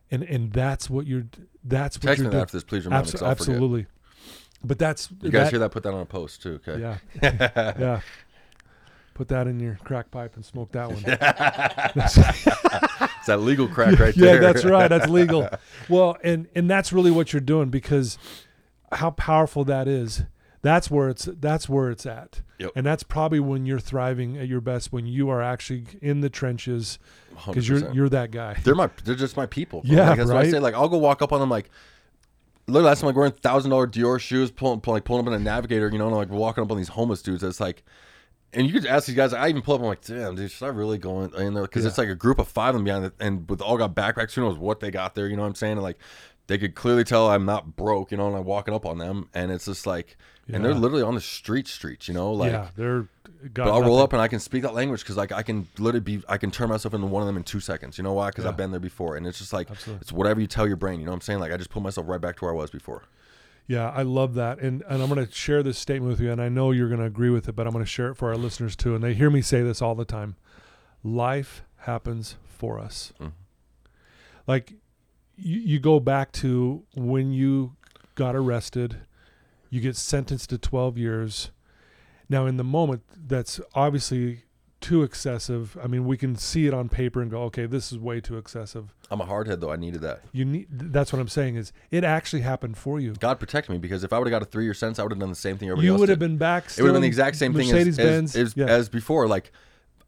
[0.10, 1.26] And and that's what you're
[1.64, 2.42] that's what Text you're me doing.
[2.42, 3.08] after this, please remember.
[3.08, 3.50] Abso- 'cause I'll forget.
[3.56, 3.86] absolutely.
[4.64, 5.72] But that's You guys hear that?
[5.72, 6.60] Put that on a post too.
[6.68, 6.80] Okay.
[6.82, 6.98] Yeah,
[7.80, 8.02] yeah.
[9.14, 11.04] Put that in your crack pipe and smoke that one.
[13.22, 14.42] It's that legal crack right yeah, there.
[14.42, 14.88] Yeah, that's right.
[14.88, 15.48] That's legal.
[15.90, 18.18] Well, and and that's really what you're doing because
[18.94, 20.24] how powerful that is.
[20.62, 22.42] That's where it's that's where it's at.
[22.60, 22.72] Yep.
[22.76, 26.30] And that's probably when you're thriving at your best when you are actually in the
[26.30, 27.00] trenches
[27.46, 28.58] because you're you're that guy.
[28.64, 29.82] They're my they're just my people.
[29.82, 29.92] bro.
[29.96, 30.52] Yeah, like, that's what I right?
[30.52, 30.60] say.
[30.60, 31.70] Like I'll go walk up on them like
[32.68, 35.44] literally last time like wearing thousand dollar Dior shoes, pulling like pulling up in a
[35.44, 37.44] navigator, you know, and I'm like walking up on these homeless dudes.
[37.44, 37.84] It's like
[38.54, 39.34] and you could ask these guys.
[39.34, 39.82] I even pull up.
[39.82, 41.64] I'm like, damn, dude, should I really go in, in there?
[41.64, 43.96] Because it's like a group of five of them behind it, and with all got
[43.96, 44.34] backpacks.
[44.34, 45.28] Who knows what they got there?
[45.28, 45.74] You know what I'm saying?
[45.74, 45.98] And like,
[46.48, 48.12] they could clearly tell I'm not broke.
[48.12, 50.18] You know, and I'm walking up on them, and it's just like,
[50.52, 52.08] and they're literally on the street, streets.
[52.08, 53.08] You know, like yeah, they're.
[53.56, 55.68] Got but I'll roll up and I can speak that language because like I can
[55.80, 57.98] literally be I can turn myself into one of them in two seconds.
[57.98, 58.30] You know why?
[58.30, 58.52] Because Yeah.
[58.52, 60.02] I've been there before, and it's just like Absolutely.
[60.02, 61.00] it's whatever you tell your brain.
[61.00, 61.40] You know what I'm saying?
[61.40, 63.02] Like I just put myself right back to where I was before.
[63.68, 64.60] Yeah, I love that.
[64.60, 67.00] And and I'm going to share this statement with you and I know you're going
[67.00, 68.96] to agree with it, but I'm going to share it for our listeners too.
[68.96, 70.36] And they hear me say this all the time.
[71.04, 73.14] Life happens for us.
[73.20, 73.32] Mhm.
[74.48, 74.74] Like
[75.38, 77.76] you, you go back to when you
[78.16, 78.98] got arrested,
[79.70, 81.52] you get sentenced to 12 years.
[82.30, 84.44] Now in the moment that's obviously
[84.82, 85.78] too excessive.
[85.82, 88.38] I mean, we can see it on paper and go, "Okay, this is way too
[88.38, 89.72] excessive." I'm a hardhead though.
[89.72, 90.22] I needed that.
[90.32, 93.14] You need that's what I'm saying is it actually happened for you.
[93.14, 95.12] God protect me because if I would have got a three year sentence, I would
[95.12, 96.66] have done the same thing everybody You would have been back.
[96.66, 98.36] It would have been the exact same thing as, Mercedes-Benz.
[98.36, 98.66] as, as, yeah.
[98.66, 99.28] as before.
[99.28, 99.52] Like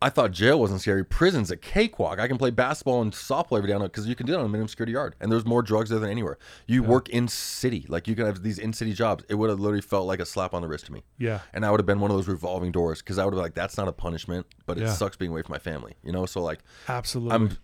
[0.04, 1.06] I thought jail wasn't scary.
[1.06, 2.20] Prison's a cakewalk.
[2.20, 4.50] I can play basketball and softball every day because you can do it on a
[4.50, 6.38] minimum security yard, and there's more drugs there than anywhere.
[6.68, 9.24] You work in city, like you can have these in city jobs.
[9.30, 11.04] It would have literally felt like a slap on the wrist to me.
[11.18, 11.40] yeah.
[11.54, 13.44] and I would have been one of those revolving doors because I would have been
[13.44, 14.94] like, that's not a punishment, but it Yeah.
[14.94, 16.26] sucks being away from my family, you know.
[16.26, 17.34] So like, Absolutely.
[17.34, 17.58] I'm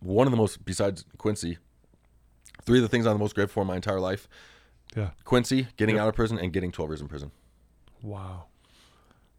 [0.00, 1.56] one of the most besides Quincy,
[2.62, 4.28] three of the things I'm the most grateful for in my entire life:
[4.94, 5.10] yeah.
[5.24, 6.02] Quincy, getting Yep.
[6.02, 7.30] out of prison, and getting 12 years in prison.
[8.02, 8.44] Wow.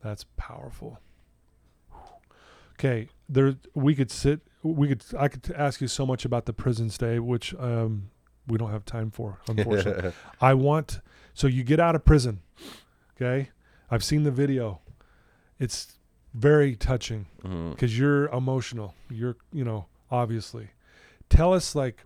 [0.02, 1.00] That's powerful.
[2.78, 6.54] Okay, there we could sit we could I could ask you so much about the
[6.54, 8.10] prison stay which um
[8.48, 10.12] we don't have time for unfortunately.
[10.42, 11.02] I want
[11.34, 12.42] so you get out of prison.
[13.16, 13.50] Okay?
[13.92, 14.80] I've seen the video.
[15.60, 16.00] It's
[16.34, 17.28] very touching
[17.72, 18.96] because you're emotional.
[19.10, 20.70] You're, you know, obviously.
[21.30, 22.06] Tell us like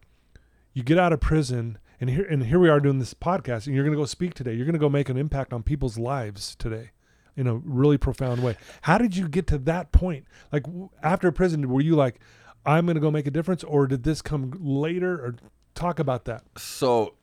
[0.74, 3.76] you get out of prison and here and here we are doing this podcast and
[3.76, 4.54] you're going to go speak today.
[4.54, 6.92] You're going to go make an impact on people's lives today
[7.36, 8.56] in a really profound way.
[8.82, 10.26] How did you get to that point?
[10.52, 10.66] Like
[11.02, 12.20] after prison were you like
[12.66, 15.36] I'm going to go make a difference or did this come later or
[15.76, 16.44] talk about that?
[16.58, 17.16] So,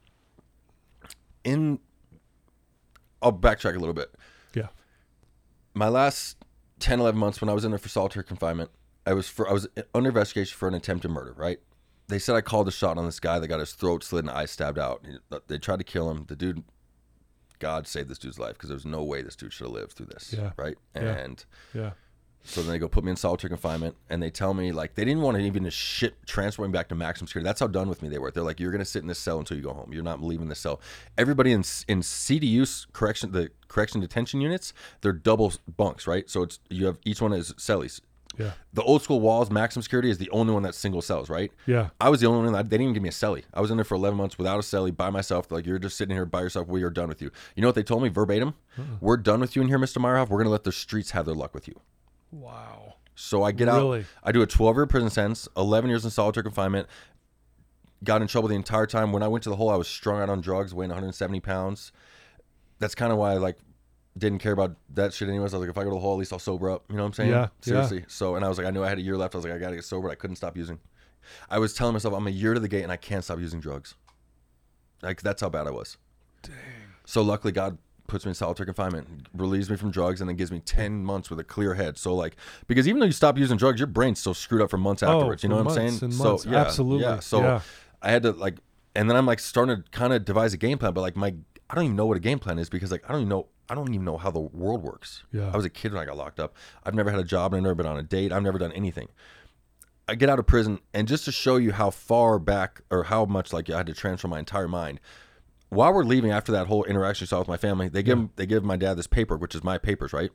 [1.44, 1.78] in,
[3.22, 4.14] I'll backtrack a little bit.
[4.54, 4.68] Yeah.
[5.74, 6.38] My last
[6.80, 8.70] 10, 11 months when I was in there for solitary confinement,
[9.06, 11.32] I was for I was under investigation for an attempted murder.
[11.36, 11.58] Right?
[12.08, 14.30] They said I called a shot on this guy that got his throat slit and
[14.30, 15.04] eye stabbed out.
[15.46, 16.24] They tried to kill him.
[16.26, 16.64] The dude,
[17.58, 20.06] God saved this dude's life because there's no way this dude should have lived through
[20.06, 20.34] this.
[20.36, 20.52] Yeah.
[20.56, 20.76] Right?
[20.94, 21.44] And
[21.74, 21.90] Yeah.
[22.46, 25.04] So then they go put me in solitary confinement, and they tell me like they
[25.04, 27.44] didn't want to even to ship transfer back to maximum security.
[27.44, 28.30] That's how done with me they were.
[28.30, 29.92] They're like, you're gonna sit in this cell until you go home.
[29.92, 30.80] You're not leaving the cell.
[31.18, 36.30] Everybody in in CDU correction the correction detention units, they're double bunks, right?
[36.30, 38.00] So it's you have each one is cellies.
[38.38, 38.52] Yeah.
[38.74, 41.50] The old school walls, maximum security is the only one that single cells, right?
[41.66, 41.88] Yeah.
[42.00, 43.44] I was the only one that they didn't even give me a cellie.
[43.54, 45.48] I was in there for 11 months without a cellie by myself.
[45.48, 46.68] They're like, you're just sitting here by yourself.
[46.68, 47.30] We are done with you.
[47.54, 48.54] You know what they told me verbatim?
[48.78, 48.84] Uh-uh.
[49.00, 49.98] We're done with you in here, Mr.
[49.98, 50.28] Meyerhoff.
[50.28, 51.80] We're going to let the streets have their luck with you.
[52.30, 52.94] Wow.
[53.14, 54.00] So I get Really?
[54.00, 54.04] out.
[54.22, 56.88] I do a 12 year prison sentence, 11 years in solitary confinement.
[58.04, 59.10] Got in trouble the entire time.
[59.12, 61.92] When I went to the hole, I was strung out on drugs, weighing 170 pounds.
[62.78, 63.56] That's kind of why I like
[64.16, 65.52] didn't care about that shit anyways.
[65.54, 66.84] I was like, if I go to the hole, at least I'll sober up.
[66.88, 67.30] You know what I'm saying?
[67.30, 67.48] Yeah, yeah.
[67.60, 68.04] Seriously.
[68.08, 69.34] So, and I was like, I knew I had a year left.
[69.34, 70.10] I was like, I got to get sober.
[70.10, 70.78] I couldn't stop using.
[71.50, 73.60] I was telling myself, I'm a year to the gate and I can't stop using
[73.60, 73.94] drugs.
[75.02, 75.96] Like, that's how bad I was.
[76.42, 76.54] Dang.
[77.04, 80.52] So luckily, God puts me in solitary confinement, relieves me from drugs, and then gives
[80.52, 81.98] me ten months with a clear head.
[81.98, 82.36] So like,
[82.66, 85.12] because even though you stop using drugs, your brain's still screwed up for months oh,
[85.16, 85.42] afterwards.
[85.42, 86.12] you Oh, know what I'm saying?
[86.12, 87.04] so yeah, Absolutely.
[87.04, 87.18] Yeah.
[87.20, 87.60] So Yeah.
[88.02, 88.58] I had to like,
[88.94, 91.34] and then I'm like starting to kind of devise a game plan, but like my,
[91.68, 93.48] I don't even know what a game plan is because like I don't even know.
[93.68, 95.24] I don't even know how the world works.
[95.32, 95.50] Yeah.
[95.52, 96.54] I was a kid when I got locked up.
[96.84, 97.52] I've never had a job.
[97.52, 98.32] and I've never been on a date.
[98.32, 99.08] I've never done anything.
[100.08, 103.24] I get out of prison, and just to show you how far back or how
[103.24, 105.00] much like I had to transfer my entire mind.
[105.68, 108.30] While we're leaving after that whole interaction I saw with my family, they give him,
[108.36, 110.30] they give my dad this paper, which is my papers, right?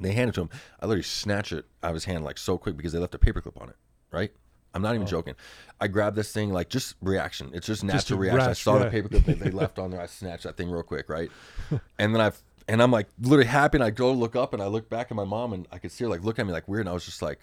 [0.00, 0.50] They hand it to him.
[0.78, 3.18] I literally snatch it out of his hand like so quick because they left a
[3.18, 3.76] paperclip on it,
[4.12, 4.30] right?
[4.74, 5.34] I'm not even joking.
[5.80, 7.50] I grabbed this thing like just reaction.
[7.54, 8.50] It's just natural a reaction.
[8.50, 8.88] I saw yeah.
[8.88, 10.00] the paperclip that they left on there.
[10.00, 11.30] I snatched that thing real quick, right?
[11.98, 14.66] And then I've and I'm like literally happy, and I go look up, and I
[14.66, 16.68] look back at my mom, and I could see her like look at me like
[16.68, 17.40] weird, and I was just like,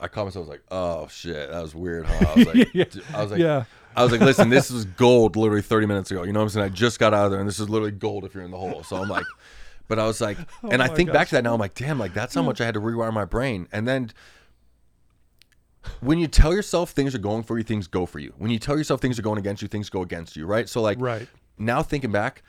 [0.00, 2.26] I caught myself I was like, oh shit, that was weird, huh?
[2.28, 2.84] I was like, Yeah.
[3.14, 3.64] I was like, Yeah.
[3.94, 6.22] I was like, listen, this was gold literally 30 minutes ago.
[6.22, 6.66] You know what I'm saying?
[6.66, 8.56] I just got out of there, and this is literally gold if you're in the
[8.56, 8.82] hole.
[8.82, 9.26] So I'm like,
[9.88, 11.52] but I was like, and I Oh think back to that now.
[11.52, 13.68] I'm like, damn, like that's how much I had to rewire my brain.
[13.72, 14.10] And then
[16.00, 18.32] when you tell yourself things are going for you, things go for you.
[18.38, 20.68] When you tell yourself things are going against you, things go against you, right?
[20.68, 21.28] So like, Right.
[21.58, 22.42] now thinking back,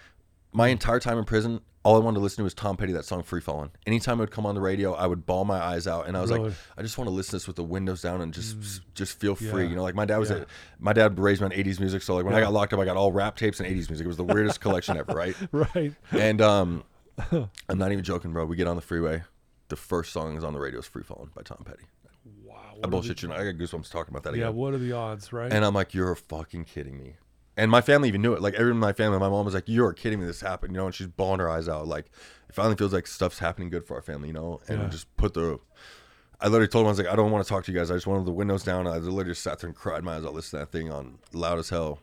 [0.52, 3.04] my entire time in prison, all I wanted to listen to was Tom Petty, that
[3.04, 5.86] song "Free Fallin'." Anytime it would come on the radio, I would bawl my eyes
[5.86, 6.46] out, and I was Really?
[6.50, 8.56] like, I just want to listen to this with the windows down and just
[8.96, 9.64] just feel free.
[9.64, 9.70] Yeah.
[9.72, 10.38] You know, like my dad was, Yeah.
[10.38, 10.46] a,
[10.80, 12.86] my dad raised me on '80s music, so like when I got locked up, I
[12.86, 14.06] got all rap tapes and '80s music.
[14.06, 15.36] It was the weirdest collection ever, right?
[15.52, 15.94] Right.
[16.12, 16.84] And um,
[17.68, 18.46] I'm not even joking, bro.
[18.46, 19.24] We get on the freeway,
[19.68, 21.84] the first song is on the radio is "Free Fallin'" by Tom Petty.
[22.44, 22.76] Wow.
[22.84, 23.28] I bullshit you.
[23.30, 24.46] know, I got goosebumps talking about that Yeah.
[24.48, 24.56] again.
[24.56, 25.52] What are the odds, right?
[25.52, 27.16] And I'm like, you're fucking kidding me.
[27.56, 28.42] And my family even knew it.
[28.42, 30.26] Like everyone in my family, my mom was like, "You're kidding me.
[30.26, 31.88] This happened." You know, and she's bawling her eyes out.
[31.88, 32.08] Like
[32.50, 34.30] it finally feels like stuff's happening good for our family.
[34.30, 34.88] You know, and Yeah.
[34.90, 35.60] just put the.
[36.42, 37.92] I literally told him I was like, I don't want to talk to you guys.
[37.92, 38.88] I just wanted the windows down.
[38.88, 41.20] I literally just sat there and cried my eyes out, listening to that thing on
[41.32, 42.00] loud as hell.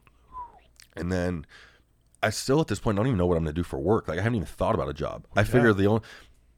[0.97, 1.47] And then
[2.23, 4.07] I still at this point don't even know what I'm gonna do for work.
[4.07, 5.27] Like I haven't even thought about a job.
[5.35, 6.03] I figure the only,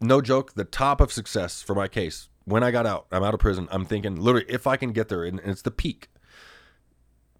[0.03, 3.35] no joke, the top of success for my case when I got out, I'm out
[3.35, 3.69] of prison.
[3.71, 6.09] I'm thinking literally if I can get there, and it's the peak.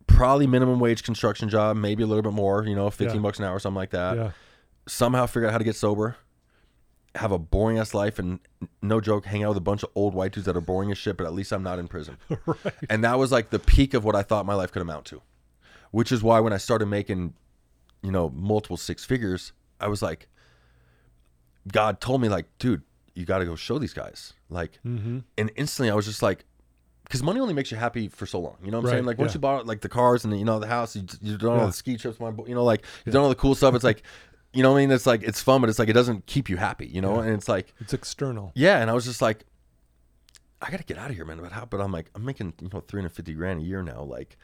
[0.07, 2.65] Probably minimum wage construction job, maybe a little bit more.
[2.65, 3.23] You know, 15 Yeah.
[3.23, 4.17] bucks an hour, something like that.
[4.17, 4.31] yeah.
[4.87, 6.17] Somehow figure out how to get sober.
[7.15, 8.41] Have a boring ass life and
[8.81, 10.99] no joke, hang out with a bunch of old white dudes that are boring as
[10.99, 12.17] shit, but at least I'm not in prison.
[12.47, 12.75] right.
[12.91, 15.21] And that was like the peak of what I thought my life could amount to.
[15.91, 17.35] Which is why when I started making,
[18.03, 20.27] you know, multiple six figures, I was like,
[21.71, 22.83] God told me, like, dude,
[23.15, 24.33] you got to go show these guys.
[24.49, 25.19] Like, Mm-hmm.
[25.39, 26.45] and instantly I was just like,
[27.05, 28.57] because money only makes you happy for so long.
[28.65, 29.05] You know what I'm Right, saying?
[29.05, 29.37] Like, once yeah.
[29.37, 31.59] you bought like the cars and the, you know the house, you you've done all
[31.59, 31.67] Yeah.
[31.67, 33.75] the ski trips, my you know, like you've done all the cool stuff.
[33.75, 34.03] It's like,
[34.55, 34.91] you know what I mean?
[34.91, 36.87] It's like it's fun, but it's like it doesn't keep you happy.
[36.87, 37.17] You know?
[37.17, 37.25] Yeah.
[37.27, 38.53] And it's like, It's external.
[38.55, 39.45] yeah, and I was just like,
[40.63, 41.39] I got to get out of here, man.
[41.41, 41.67] But how?
[41.67, 44.03] But I'm like, I'm making you know 350 grand a year now.
[44.03, 44.39] Like,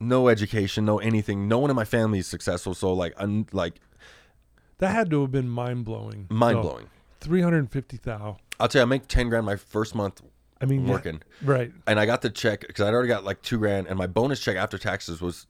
[0.00, 1.48] no education, no anything.
[1.48, 2.74] No one in my family is successful.
[2.74, 3.74] So like, I'm like
[4.78, 6.26] That had to have been mind blowing.
[6.30, 6.86] mind blowing.
[7.22, 8.38] Three hundred fifty thou.
[8.60, 10.22] I'll tell you, I make 10 grand my first month
[10.60, 11.72] I mean, yeah, working, right.
[11.86, 14.38] and I got the check because I'd already got like two grand, and my bonus
[14.40, 15.46] check after taxes was.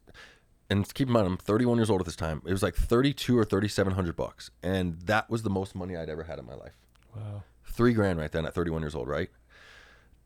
[0.70, 2.40] And keep in mind, I'm 31 years old at this time.
[2.46, 6.22] It was like 32 or 3,700 bucks, and that was the most money I'd ever
[6.22, 6.72] had in my life.
[7.14, 7.42] Wow.
[7.66, 9.28] three grand right then at 31 years old, right?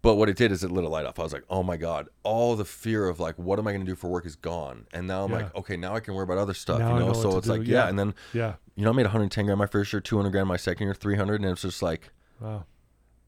[0.02, 1.18] But what it did is it lit a light off.
[1.18, 3.84] I was like, oh my God, all the fear of like, what am I going
[3.84, 4.86] to do for work is gone.
[4.92, 5.36] And now I'm Yeah.
[5.38, 7.06] like, okay, now I can worry about other stuff, Now you know?
[7.08, 7.84] know so it's do, like, yeah.
[7.84, 7.88] yeah.
[7.88, 8.54] And then, Yeah.
[8.76, 11.40] You know, I made 110 grand my first year, 200 grand my second year, 300.
[11.40, 12.10] And it's just like,
[12.40, 12.64] Wow.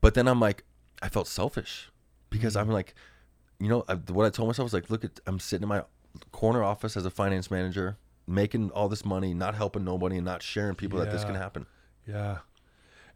[0.01, 0.63] but then I'm like,
[1.03, 1.91] I felt selfish
[2.31, 2.69] because Mm-hmm.
[2.69, 2.95] I'm like,
[3.59, 5.83] you know, I, what I told myself was like, look at, I'm sitting in my
[6.33, 7.97] corner office as a finance manager,
[8.27, 11.67] making all this money, not helping nobody and not sharing people that this can happen.
[12.07, 12.39] Yeah.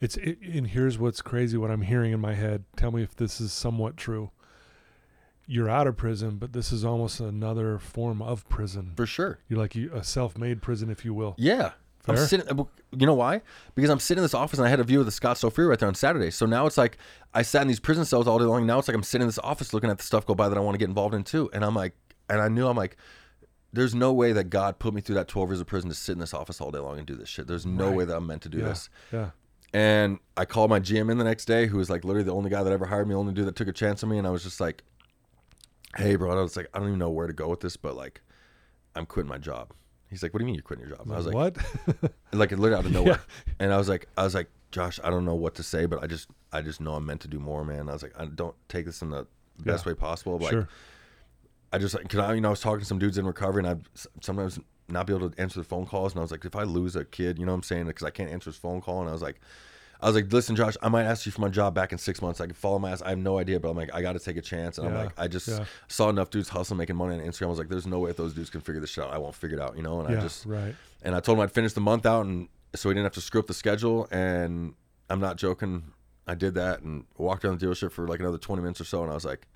[0.00, 2.64] It's it, and here's what's crazy what I'm hearing in my head.
[2.76, 4.30] Tell me if this is somewhat true.
[5.46, 8.92] You're out of prison, but this is almost another form of prison.
[8.96, 9.38] For sure.
[9.48, 11.34] You're like you, a self-made prison, if you will.
[11.36, 11.72] Yeah.
[12.08, 12.66] I'm sitting.
[12.90, 13.42] You know why?
[13.74, 15.70] Because I'm sitting in this office and I had a view of the Scottsdale Freeway
[15.70, 16.30] right there on Saturday.
[16.30, 16.98] So now it's like
[17.32, 18.66] I sat in these prison cells all day long.
[18.66, 20.58] Now it's like I'm sitting in this office looking at the stuff go by that
[20.58, 21.48] I want to get involved in too.
[21.52, 21.94] And I'm like,
[22.28, 22.96] and I knew I'm like,
[23.72, 26.12] there's no way that God put me through that 12 years of prison to sit
[26.12, 27.46] in this office all day long and do this shit.
[27.46, 27.96] There's no Right.
[27.96, 28.64] way that I'm meant to do yeah.
[28.64, 28.90] this.
[29.12, 29.30] Yeah.
[29.72, 32.50] And I called my GM in the next day, who was like literally the only
[32.50, 34.18] guy that ever hired me, only dude that took a chance on me.
[34.18, 34.82] And I was just like,
[35.96, 37.76] hey, bro, And I was like, I don't even know where to go with this,
[37.78, 38.20] but like,
[38.94, 39.72] I'm quitting my job.
[40.12, 41.10] He's like, what do you mean you're quitting your job?
[41.10, 41.56] I was like, what?
[42.32, 43.20] like it literally out of nowhere.
[43.58, 46.02] And I was like, I was like, Josh, I don't know what to say, but
[46.02, 47.88] I just, I just know I'm meant to do more, man.
[47.88, 49.26] I was like, I don't take this in the
[49.58, 49.92] best Yeah.
[49.92, 50.38] way possible.
[50.38, 50.60] But, sure.
[50.60, 50.68] Like,
[51.72, 53.68] I just, cause I, you know, I was talking to some dudes in recovery, and
[53.68, 54.58] I sometimes
[54.88, 56.94] not be able to answer the phone calls, and I was like, if I lose
[56.96, 57.86] a kid, you know what I'm saying?
[57.86, 59.40] Because I can't answer his phone call, and I was like.
[60.02, 62.20] I was like, listen, Josh, I might ask you for my job back in six
[62.20, 62.40] months.
[62.40, 63.02] I can follow my ass.
[63.02, 64.76] I have no idea, but I'm like, I got to take a chance.
[64.78, 65.64] And I'm like, I just yeah.
[65.86, 67.46] saw enough dudes hustling, making money on Instagram.
[67.46, 69.18] I was like, there's no way if those dudes can figure this shit out, I
[69.18, 70.00] won't figure it out, you know?
[70.00, 70.18] And yeah.
[70.18, 70.74] I just, right.
[71.02, 73.20] and I told him I'd finish the month out, and so he didn't have to
[73.20, 74.08] screw up the schedule.
[74.10, 74.74] And
[75.08, 75.84] I'm not joking.
[76.26, 79.02] I did that and walked around the dealership for like another 20 minutes or so,
[79.02, 79.46] and I was like,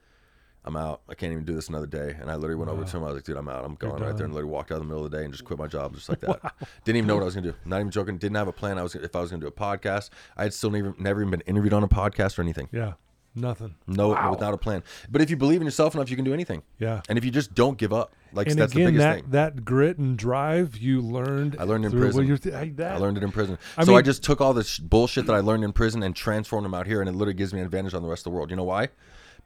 [0.67, 1.03] I'm out.
[1.09, 2.17] I can't even do this another day.
[2.21, 3.03] And I literally went over to him.
[3.05, 3.65] I was like, dude, I'm out.
[3.65, 5.33] I'm going right there, and literally walked out in the middle of the day and
[5.33, 6.41] just quit my job just like that.
[6.85, 7.57] Didn't even know what I was gonna do.
[7.65, 8.19] Not even joking.
[8.19, 8.79] Didn't have a plan.
[8.79, 10.11] I was if I was gonna do a podcast.
[10.37, 12.69] I had still never never even been interviewed on a podcast or anything.
[12.73, 12.95] Yeah.
[13.39, 13.75] Nothing.
[13.87, 14.31] No, Wow.
[14.31, 14.83] without a plan.
[15.11, 16.63] But if you believe in yourself enough, you can do anything.
[16.79, 17.03] Yeah.
[17.07, 19.31] And if you just don't give up, like and that's the biggest that thing.
[19.33, 21.55] that grit and drive you learned.
[21.59, 22.39] I learned in through- well, prison.
[22.39, 23.59] th- I, that, I learned it in prison.
[23.77, 26.17] I so I just took all this sh- bullshit that I learned in prison and
[26.17, 28.33] transformed them out here, and it literally gives me an advantage on the rest of
[28.33, 28.49] the world.
[28.49, 28.89] You know why?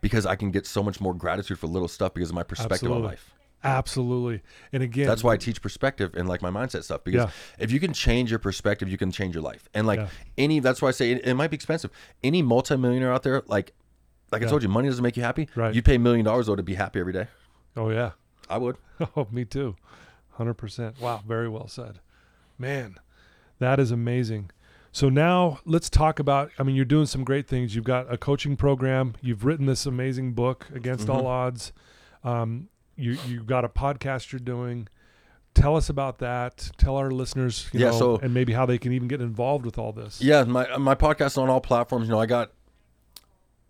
[0.01, 2.73] Because I can get so much more gratitude for little stuff because of my perspective
[2.73, 3.03] Absolutely.
[3.03, 3.35] on life.
[3.63, 4.41] Absolutely.
[4.73, 7.05] And again, That's why I teach perspective and like my mindset stuff.
[7.05, 7.31] Because Yeah.
[7.59, 9.69] if you can change your perspective, you can change your life.
[9.75, 10.09] And like Yeah.
[10.39, 11.91] any, that's why I say it, it might be expensive.
[12.25, 13.75] Any multimillionaire out there, like,
[14.33, 15.49] like I told you, money doesn't make you happy.
[15.55, 15.75] Right.
[15.75, 17.27] You'd pay a million dollars though to be happy every day.
[17.77, 18.13] Oh yeah.
[18.49, 18.77] I would.
[19.17, 19.77] Oh, me too.
[20.39, 21.01] 100%.
[21.01, 22.01] Wow, very well said.
[22.59, 22.97] Man,
[23.59, 24.51] that is amazing.
[24.93, 27.75] So now let's talk about I mean you're doing some great things.
[27.75, 31.17] You've got a coaching program, you've written this amazing book Against Mm-hmm.
[31.17, 31.73] All Odds.
[32.25, 34.89] Um you you've got a podcast you're doing.
[35.55, 36.71] Tell us about that.
[36.79, 39.65] Tell our listeners, you Yeah, know, so- and maybe how they can even get involved
[39.65, 40.21] with all this.
[40.21, 42.07] Yeah, my my podcast is on all platforms.
[42.07, 42.51] You know, I got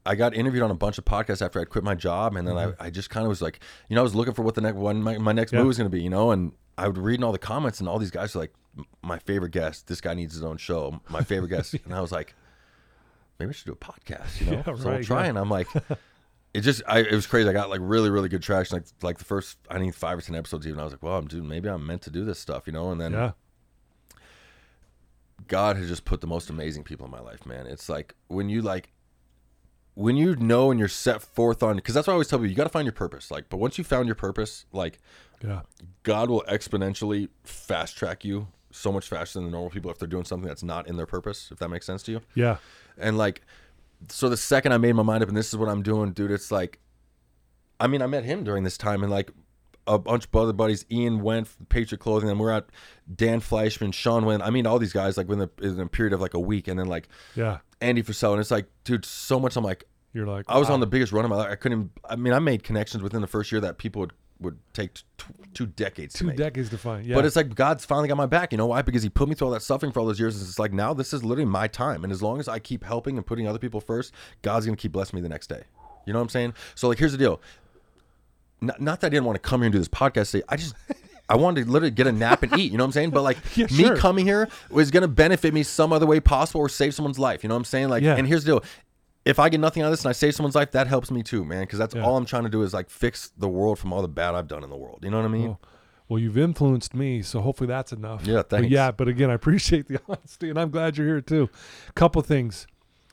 [0.06, 2.56] I got interviewed on a bunch of podcasts after I quit my job, and then
[2.56, 3.60] I, I just kind of was like,
[3.90, 5.58] you know, I was looking for what the next one my, my next Yeah.
[5.58, 7.80] move was going to be, you know, and I would read in all the comments,
[7.80, 8.52] and all these guys are like,
[9.02, 12.12] my favorite guest, this guy needs his own show, my favorite guest, and I was
[12.12, 12.34] like,
[13.38, 15.28] maybe I should do a podcast, you know, Yeah, so right, we'll try, yeah.
[15.30, 15.68] and I'm like.
[16.52, 17.48] It just, I, it was crazy.
[17.48, 18.76] I got like really, really good traction.
[18.78, 20.66] Like, like the first, I think five or ten episodes.
[20.66, 22.72] Even I was like, "Well, I'm dude, maybe I'm meant to do this stuff," you
[22.72, 22.90] know.
[22.90, 23.30] And then Yeah.
[25.46, 27.66] God has just put the most amazing people in my life, man.
[27.68, 28.90] It's like when you like
[29.94, 32.50] when you know and you're set forth on because that's what I always tell people,
[32.50, 33.30] you got to find your purpose.
[33.30, 34.98] Like, but once you found your purpose, like
[35.44, 35.60] Yeah.
[36.02, 40.08] God will exponentially fast track you so much faster than the normal people if they're
[40.08, 42.20] doing something that's not in their purpose, if that makes sense to you.
[42.34, 42.58] Yeah.
[42.98, 43.42] And like
[44.08, 46.30] so the second I made my mind up and this is what I'm doing, dude,
[46.30, 46.78] it's like
[47.78, 49.30] I mean, I met him during this time and like
[49.86, 52.66] a bunch of other buddies, Ian went Patriot Clothing, and we're at
[53.12, 54.42] Dan Fleischman, Sean went.
[54.42, 56.68] I mean, all these guys like within a, in a period of like a week,
[56.68, 57.58] and then like Yeah.
[57.80, 59.56] Andy Frisella, and it's like, dude, so much.
[59.56, 60.74] I'm like, You're like I was wow.
[60.74, 61.50] on the biggest run of my life.
[61.50, 61.90] I couldn't.
[62.08, 65.02] I mean, I made connections within the first year that people would would take t-
[65.54, 66.36] two decades to two make.
[66.36, 67.04] decades to find.
[67.06, 67.14] Yeah.
[67.16, 68.52] But it's like God's finally got my back.
[68.52, 68.82] You know why?
[68.82, 70.36] Because He put me through all that suffering for all those years.
[70.40, 72.04] And it's like now this is literally my time.
[72.04, 74.12] And as long as I keep helping and putting other people first,
[74.42, 75.62] God's gonna keep blessing me the next day.
[76.06, 76.54] You know what I'm saying?
[76.74, 77.40] So like, here's the deal.
[78.62, 80.44] Not, not that I didn't want to come here and do this podcast today.
[80.48, 80.74] I just
[81.28, 82.72] I wanted to literally get a nap and eat.
[82.72, 83.10] You know what I'm saying?
[83.10, 83.96] But like Yeah, me sure.
[83.96, 87.42] coming here was gonna benefit me some other way possible or save someone's life.
[87.42, 87.88] You know what I'm saying?
[87.88, 88.16] Like, Yeah.
[88.16, 88.64] and here's the deal.
[89.24, 91.22] If I get nothing out of this and I save someone's life, that helps me
[91.22, 91.62] too, man.
[91.62, 92.02] Because that's Yeah.
[92.04, 94.48] all I'm trying to do is like fix the world from all the bad I've
[94.48, 95.00] done in the world.
[95.02, 95.46] You know what I mean?
[95.48, 95.60] Well,
[96.08, 98.26] well, you've influenced me, so hopefully that's enough.
[98.26, 98.68] Yeah, But thanks.
[98.70, 101.48] yeah, but again, I appreciate the honesty, and I'm glad you're here too.
[101.94, 102.66] Couple things.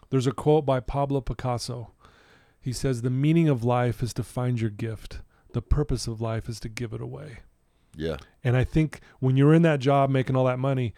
[0.09, 1.91] There's a quote by Pablo Picasso.
[2.59, 5.19] He says, "The meaning of life is to find your gift.
[5.53, 7.39] The purpose of life is to give it away."
[7.95, 8.17] yeah.
[8.43, 10.93] And I think when you're in that job making all that money,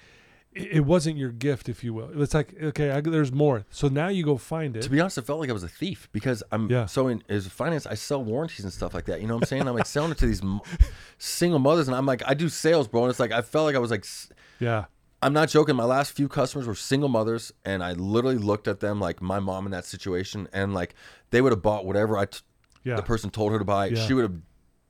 [0.53, 2.21] it, wasn't your gift, if you will.
[2.21, 3.65] It's like, okay, I, there's more.
[3.69, 4.81] So now you go find it.
[4.81, 6.85] To be honest, it felt like I was a thief because I'm Yeah.
[6.87, 7.85] so in as finance.
[7.85, 9.21] I sell warranties and stuff like that.
[9.21, 9.67] You know what I'm saying?
[9.67, 10.41] I'm like selling it to these
[11.17, 13.03] single mothers, and I'm like, I do sales, bro.
[13.03, 14.05] And it's like I felt like I was like,
[14.59, 14.85] yeah,
[15.21, 15.75] I'm not joking.
[15.75, 19.39] My last few customers were single mothers, and I literally looked at them like my
[19.39, 20.95] mom in that situation, and like
[21.31, 22.39] they would have bought whatever I t-
[22.83, 23.87] yeah, the person told her to buy.
[23.87, 24.05] Yeah.
[24.07, 24.35] She would have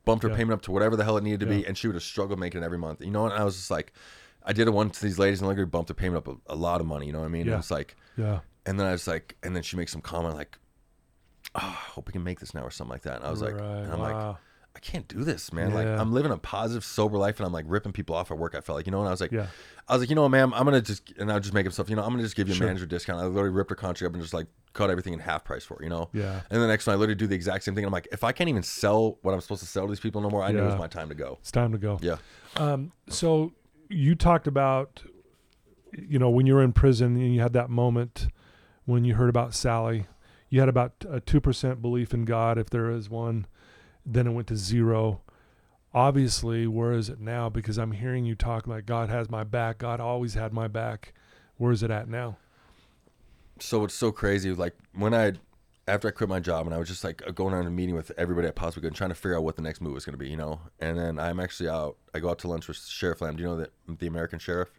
[0.04, 1.94] bumped her payment up to whatever the hell it needed to be, and she would
[1.94, 3.00] have struggled making it every month.
[3.02, 3.92] You know, and I was just like,
[4.44, 6.52] I did it one to these ladies, and like we bumped the payment up a,
[6.52, 7.06] a lot of money.
[7.06, 7.46] You know what I mean?
[7.46, 7.52] Yeah.
[7.54, 7.96] And it's like.
[8.16, 10.58] yeah, And then I was like, and then she makes some comment like,
[11.54, 13.16] oh, I hope we can make this now or something like that.
[13.16, 13.62] And I was like, right.
[13.62, 14.28] and I'm wow.
[14.28, 14.36] like,
[14.76, 15.74] I can't do this, man.
[15.74, 18.54] Like I'm living a positive, sober life, and I'm like ripping people off at work.
[18.54, 19.46] I felt like, you know, and I was like, Yeah.
[19.88, 21.72] I was like, you know, what, ma'am, I'm gonna just, and I'll just make up
[21.72, 21.90] stuff.
[21.90, 22.68] You know, I'm gonna just give you a Sure.
[22.68, 23.18] manager discount.
[23.20, 25.74] I literally ripped her contract up and just like cut everything in half price for,
[25.74, 26.08] her, you know.
[26.12, 26.42] Yeah.
[26.50, 27.84] And the next one, I literally do the exact same thing.
[27.84, 30.20] I'm like, if I can't even sell what I'm supposed to sell to these people
[30.20, 30.70] no more, I know Yeah.
[30.70, 31.38] it's my time to go.
[31.40, 31.98] It's time to go.
[32.00, 32.18] Yeah.
[32.56, 33.52] Um, so
[33.90, 35.02] you talked about,
[35.92, 38.28] you know, when you were in prison and you had that moment
[38.86, 40.06] when you heard about Sally,
[40.48, 43.46] you had about a 2% belief in God, if there is one,
[44.06, 45.20] then it went to zero.
[45.92, 47.48] Obviously, where is it now?
[47.48, 49.78] Because I'm hearing you talk like God has my back.
[49.78, 51.12] God always had my back.
[51.56, 52.38] Where is it at now?
[53.62, 54.52] so it's so crazy.
[54.52, 55.32] Like when I,
[55.90, 58.12] after I quit my job, and I was just like going around a meeting with
[58.16, 60.14] everybody I possibly could, and trying to figure out what the next move was going
[60.14, 60.60] to be, you know.
[60.78, 61.96] And then I'm actually out.
[62.14, 63.36] I go out to lunch with Sheriff Lamb.
[63.36, 64.70] Do you know that the American Sheriff?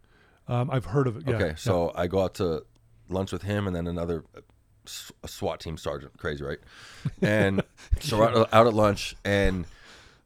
[0.47, 1.23] Um, I've heard of it.
[1.27, 1.55] Yeah, okay, yeah.
[1.55, 2.65] so I go out to
[3.09, 4.41] lunch with him, and then another uh,
[5.23, 6.17] a SWAT team sergeant.
[6.17, 6.59] Crazy, right?
[7.21, 7.61] And
[7.99, 9.65] so we're out, out at lunch, and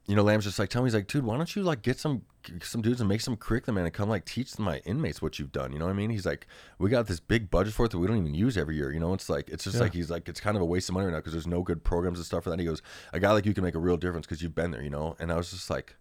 [0.07, 1.99] you know, Lamb's just like, tell me, he's like, dude, why don't you like get
[1.99, 2.21] some
[2.63, 5.71] some dudes and make some curriculum and come like teach my inmates what you've done.
[5.71, 6.09] You know what I mean?
[6.09, 6.47] He's like,
[6.79, 8.91] we got this big budget for it that we don't even use every year.
[8.91, 9.83] You know, it's like it's just Yeah.
[9.83, 11.61] like he's like it's kind of a waste of money right now because there's no
[11.61, 12.59] good programs and stuff for that.
[12.59, 12.81] he goes,
[13.13, 14.81] a guy like you can make a real difference because you've been there.
[14.83, 15.95] You know, and I was just like.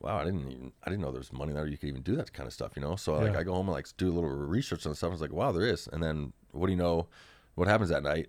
[0.00, 1.64] Wow, I didn't even I didn't know there was money there.
[1.64, 2.96] You could even do that kind of stuff, you know.
[2.96, 5.10] So like I go home and like do a little research on stuff.
[5.10, 5.86] I was like, wow, there is.
[5.92, 7.06] And then what do you know?
[7.54, 8.26] What happens that night?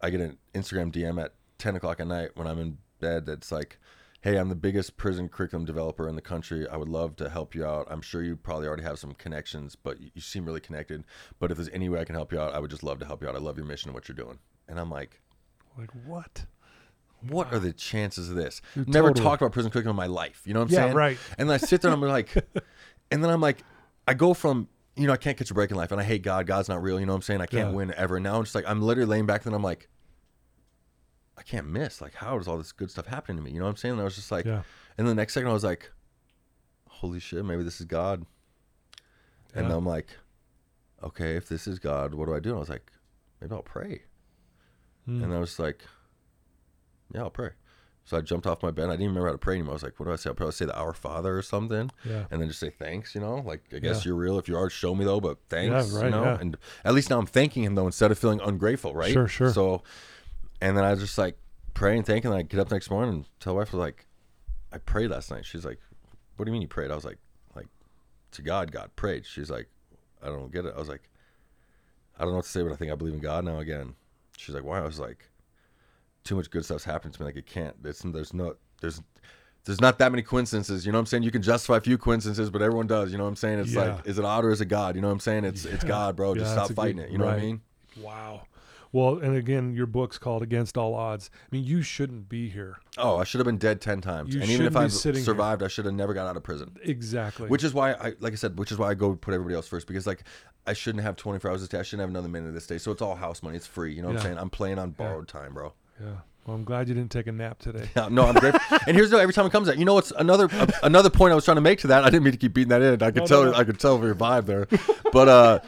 [0.00, 3.52] I get an Instagram DM at 10 o'clock at night when I'm in bed that's
[3.52, 3.78] like,
[4.26, 6.66] hey, I'm the biggest prison curriculum developer in the country.
[6.66, 7.86] I would love to help you out.
[7.88, 11.04] I'm sure you probably already have some connections, but you seem really connected.
[11.38, 13.06] But if there's any way I can help you out, I would just love to
[13.06, 13.36] help you out.
[13.36, 14.40] I love your mission and what you're doing.
[14.66, 15.20] And I'm like,
[15.78, 16.46] Like what?
[17.28, 18.60] what are the chances of this?
[18.74, 19.24] Dude, Never totally.
[19.24, 20.42] talked about prison curriculum in my life.
[20.44, 20.94] You know what I'm Yeah, saying?
[20.96, 21.18] right.
[21.38, 22.34] And then I sit there and I'm like,
[23.12, 23.62] and then I'm like,
[24.08, 24.66] I go from,
[24.96, 26.48] you know, I can't catch a break in life and I hate God.
[26.48, 26.98] God's not real.
[26.98, 27.42] You know what I'm saying?
[27.42, 27.76] I can't Yeah.
[27.76, 28.16] win ever.
[28.16, 29.88] And now I'm just like, I'm literally laying back and I'm like,
[31.38, 32.00] I can't miss.
[32.00, 33.50] Like, how is all this good stuff happening to me?
[33.50, 33.92] You know what I'm saying?
[33.92, 34.62] And I was just like, Yeah.
[34.96, 35.92] and the next second I was like,
[36.88, 38.24] holy shit, maybe this is God.
[39.54, 39.76] And Yeah.
[39.76, 40.08] I'm like,
[41.02, 42.50] okay, if this is God, what do I do?
[42.50, 42.90] And I was like,
[43.40, 44.02] maybe I'll pray.
[45.04, 45.22] Hmm.
[45.22, 45.82] And I was like,
[47.14, 47.50] yeah, I'll pray.
[48.04, 48.84] So I jumped off my bed.
[48.86, 49.72] I didn't even remember how to pray anymore.
[49.72, 50.30] I was like, what do I say?
[50.30, 51.90] I'll probably say the Our Father or something.
[52.04, 52.26] Yeah.
[52.30, 53.36] And then just say thanks, you know?
[53.44, 54.10] Like, I guess Yeah.
[54.10, 54.38] you're real.
[54.38, 56.22] If you are, show me though, but thanks, Yeah, right, you know?
[56.24, 56.38] yeah.
[56.40, 59.12] And at least now I'm thanking him though, instead of feeling ungrateful, right?
[59.12, 59.52] Sure, sure.
[59.52, 59.82] So,
[60.60, 61.36] and then I was just like
[61.74, 62.30] praying, thanking.
[62.30, 64.06] And I get up next morning and tell my wife, was like,
[64.72, 65.44] I prayed last night.
[65.44, 65.78] She's like,
[66.36, 66.90] what do you mean you prayed?
[66.90, 67.18] I was like,
[67.54, 67.66] like,
[68.32, 69.26] to God, God prayed.
[69.26, 69.68] She's like,
[70.22, 70.74] I don't get it.
[70.74, 71.08] I was like,
[72.18, 73.94] I don't know what to say, but I think I believe in God now again.
[74.36, 74.78] She's like, why?
[74.80, 75.28] I was like,
[76.24, 77.26] too much good stuff's happening to me.
[77.26, 77.76] Like it can't.
[77.84, 78.54] It's, there's no.
[78.80, 79.00] There's.
[79.64, 80.86] There's not that many coincidences.
[80.86, 81.22] You know what I'm saying?
[81.24, 83.10] You can justify a few coincidences, but everyone does.
[83.10, 83.58] You know what I'm saying?
[83.58, 83.94] It's Yeah.
[83.96, 84.94] like, is it odd or is it God?
[84.94, 85.44] You know what I'm saying?
[85.44, 86.36] It's it's God, bro.
[86.36, 87.10] Just Yeah, stop fighting good- it.
[87.10, 87.60] You know what I mean?
[88.00, 88.42] Wow.
[88.92, 91.30] Well, and again, your book's called Against All Odds.
[91.42, 92.76] I mean, you shouldn't be here.
[92.98, 94.34] Oh, I should have been dead ten times.
[94.34, 96.36] You and even if shouldn't be I sitting survived, I should have never got out
[96.36, 96.76] of prison.
[96.82, 97.48] Exactly.
[97.48, 99.68] Which is why I, like I said, which is why I go put everybody else
[99.68, 100.22] first because like
[100.66, 101.78] I shouldn't have 24 hours a day.
[101.78, 102.78] I shouldn't have another minute of this day.
[102.78, 103.56] So it's all house money.
[103.56, 103.92] It's free.
[103.94, 104.18] You know what Yeah.
[104.20, 104.38] I'm saying?
[104.38, 105.72] I'm playing on borrowed time, bro.
[106.00, 106.06] yeah.
[106.46, 107.88] Well, I'm glad you didn't take a nap today.
[107.96, 108.78] Yeah, no, I'm grateful.
[108.86, 109.78] and here's the every time it comes out.
[109.78, 112.04] You know what's another a, another point I was trying to make to that.
[112.04, 113.02] I didn't mean to keep beating that in.
[113.02, 113.52] I could tell.
[113.52, 114.68] I could tell your vibe there,
[115.12, 115.60] but uh.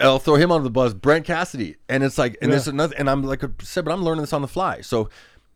[0.00, 2.56] I'll throw him under the bus, Brent Cassidy, and it's like, and Yeah.
[2.56, 4.80] there's another, and I'm like I said, but I'm learning this on the fly.
[4.82, 5.08] So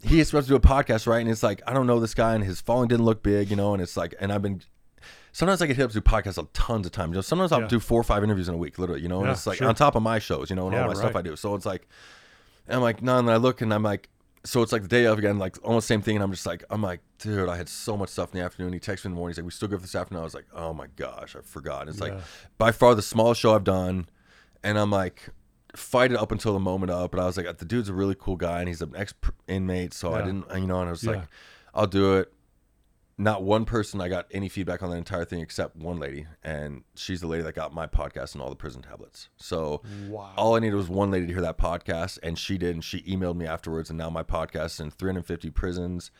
[0.02, 1.18] he is supposed to do a podcast, right?
[1.20, 3.56] And it's like I don't know this guy, and his following didn't look big, you
[3.56, 4.62] know, and it's like, and I've been.
[5.32, 7.10] Sometimes I get hit up to do podcasts a tons of times.
[7.10, 7.68] You know, sometimes I'll Yeah.
[7.68, 9.00] do four or five interviews in a week, literally.
[9.02, 9.68] You know, and Yeah, it's like sure.
[9.68, 11.14] on top of my shows, you know, and Yeah, all my stuff.
[11.14, 11.36] I do.
[11.36, 11.86] So it's like,
[12.66, 14.08] and I'm like, no, and then I look and I'm like,
[14.42, 16.16] so it's like the day of again, like almost same thing.
[16.16, 18.72] And I'm just like, I'm like, dude, I had so much stuff in the afternoon.
[18.72, 19.32] He texted me in the morning.
[19.34, 20.22] He's like, we still go for this afternoon.
[20.22, 21.88] I was like, oh my gosh, I forgot.
[21.88, 22.14] It's like
[22.58, 24.08] by far the smallest show I've done.
[24.62, 25.28] And I'm like,
[25.74, 27.10] fight it up until the moment of.
[27.10, 29.14] But I was like, the dude's a really cool guy and he's an ex
[29.48, 29.94] inmate.
[29.94, 31.10] So I didn't, you know, and I was Yeah.
[31.12, 31.28] like,
[31.74, 32.32] I'll do it.
[33.16, 36.84] Not one person I got any feedback on the entire thing except one lady, and
[36.94, 39.28] she's the lady that got my podcast and all the prison tablets.
[39.36, 40.32] So Wow.
[40.38, 43.02] all I needed was one lady to hear that podcast, and she did, and she
[43.02, 43.90] emailed me afterwards.
[43.90, 46.10] And now my podcast in 350 prisons,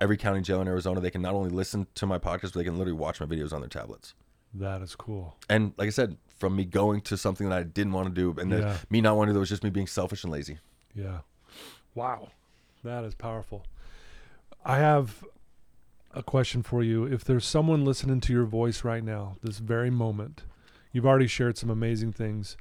[0.00, 1.00] every county jail in Arizona.
[1.00, 3.52] They can not only listen to my podcast, but they can literally watch my videos
[3.52, 4.14] on their tablets.
[4.54, 5.34] That is cool.
[5.50, 8.38] And like I said, from me going to something that I didn't want to do,
[8.40, 8.76] and then Yeah.
[8.90, 10.58] me not wanting to do it was just me being selfish and lazy.
[10.94, 11.20] Yeah.
[11.94, 12.28] Wow.
[12.84, 13.64] That is powerful.
[14.64, 15.24] I have
[16.12, 17.04] a question for you.
[17.04, 20.42] If there's someone listening to your voice right now, this very moment,
[20.92, 22.56] you've already shared some amazing things,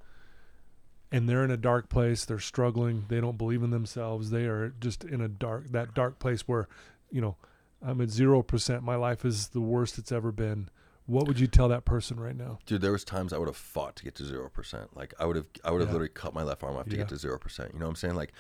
[1.12, 4.74] and they're in a dark place, they're struggling, they don't believe in themselves, they are
[4.80, 6.68] just in a dark that dark place where,
[7.12, 7.36] you know,
[7.82, 10.70] I'm at 0%, my life is the worst it's ever been.
[11.08, 12.60] What would you tell that person right now?
[12.66, 14.96] Dude, there was times I would have fought to get to zero percent.
[14.96, 15.94] Like I would have, I would have Yeah.
[15.94, 16.98] literally cut my left arm off to Yeah.
[16.98, 17.74] get to zero percent.
[17.74, 18.16] You know what I'm saying?
[18.16, 18.34] Like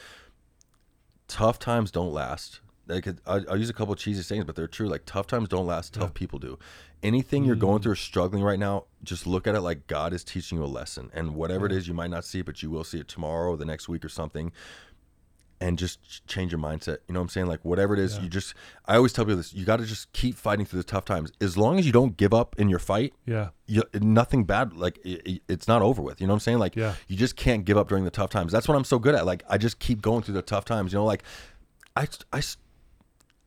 [1.27, 2.61] tough times don't last.
[2.87, 4.87] like I, I'll use a couple cheesy sayings, but they're true.
[4.87, 5.93] Like tough times don't last.
[5.93, 6.59] Tough people do.
[7.01, 7.83] Anything you're going mm.
[7.83, 10.67] through or struggling right now, just look at it like God is teaching you a
[10.67, 13.07] lesson, and whatever it is, you might not see it, but you will see it
[13.07, 14.51] tomorrow or the next week or something.
[15.61, 16.97] And just change your mindset.
[17.07, 17.47] You know what I'm saying?
[17.47, 18.53] Like whatever it is, you just.
[18.85, 21.31] I always tell people this: you got to just keep fighting through the tough times.
[21.39, 23.49] As long as you don't give up in your fight, Yeah.
[23.65, 26.59] you, nothing bad like i i- it's not over with you know what i'm saying
[26.59, 26.93] like Yeah.
[27.07, 29.25] you just can't give up during the tough times that's what i'm so good at
[29.25, 31.23] like i just keep going through the tough times you know like
[31.95, 32.41] i i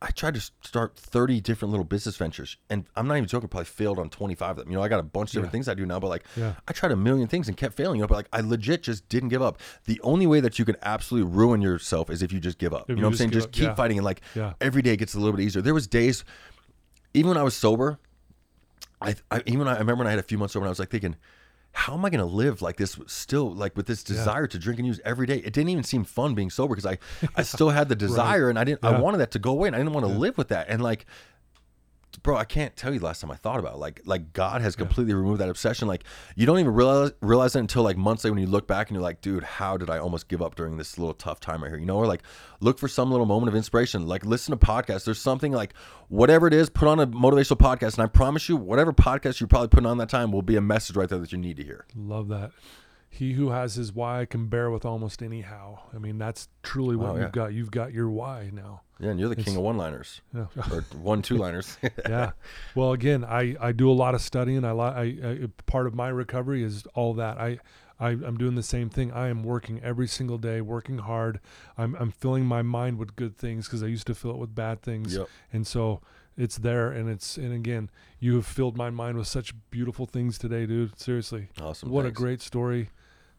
[0.01, 3.65] i tried to start 30 different little business ventures and i'm not even joking probably
[3.65, 4.71] failed on 25 of them.
[4.71, 5.51] You know i got a bunch of different Yeah.
[5.51, 6.53] things i do now but like Yeah.
[6.67, 9.07] i tried a million things and kept failing you know but like i legit just
[9.09, 9.59] didn't give up.
[9.85, 12.83] The only way that you can absolutely ruin yourself is if you just give up.
[12.83, 13.31] If you you know what i'm saying?
[13.31, 13.75] just up, keep yeah.
[13.75, 14.21] fighting and like
[14.61, 15.61] every day gets a little bit easier.
[15.61, 16.23] There was days
[17.13, 17.99] even when i was sober
[19.01, 20.79] I, I even I remember when I had a few months over, and I was
[20.79, 21.15] like thinking,
[21.71, 24.79] how am I going to live like this still, like with this desire to drink
[24.79, 25.37] and use every day?
[25.37, 26.97] It didn't even seem fun being sober because I,
[27.35, 28.89] I still had the desire, and I didn't, Yeah.
[28.89, 30.81] I wanted that to go away, and I didn't want to live with that, and
[30.81, 31.05] like.
[32.23, 33.77] Bro, I can't tell you the last time I thought about it.
[33.79, 35.87] like like God has completely removed that obsession.
[35.87, 36.03] Like
[36.35, 38.95] you don't even realize realize it until like months later when you look back and
[38.95, 41.69] you're like, dude, how did I almost give up during this little tough time right
[41.69, 41.77] here?
[41.79, 42.23] You know, or like
[42.59, 44.07] look for some little moment of inspiration.
[44.07, 45.05] Like listen to podcasts.
[45.05, 45.73] There's something like
[46.07, 49.47] whatever it is, put on a motivational podcast, and I promise you, whatever podcast you're
[49.47, 51.63] probably putting on that time will be a message right there that you need to
[51.63, 51.85] hear.
[51.95, 52.51] Love that.
[53.11, 55.83] He who has his why can bear with almost any how.
[55.93, 57.53] I mean, that's truly what Oh, you've got.
[57.53, 58.81] You've got your why now.
[58.99, 60.47] Yeah, and you're the king of one-liners Yeah.
[60.71, 61.77] or one two-liners.
[62.09, 62.31] yeah.
[62.75, 64.65] Well, again, I, I do a lot of studying.
[64.65, 67.37] I, I, I part of my recovery is all that.
[67.37, 67.59] I,
[67.99, 69.11] I I'm doing the same thing.
[69.11, 71.39] I am working every single day, working hard.
[71.77, 74.53] I'm I'm filling my mind with good things because I used to fill it with
[74.55, 75.15] bad things.
[75.15, 75.27] Yep.
[75.53, 76.01] And so
[76.37, 77.89] it's there, and it's and again,
[78.19, 80.97] you have filled my mind with such beautiful things today, dude.
[80.99, 81.89] Seriously, Awesome.
[81.89, 82.17] what thanks.
[82.17, 82.89] a great story.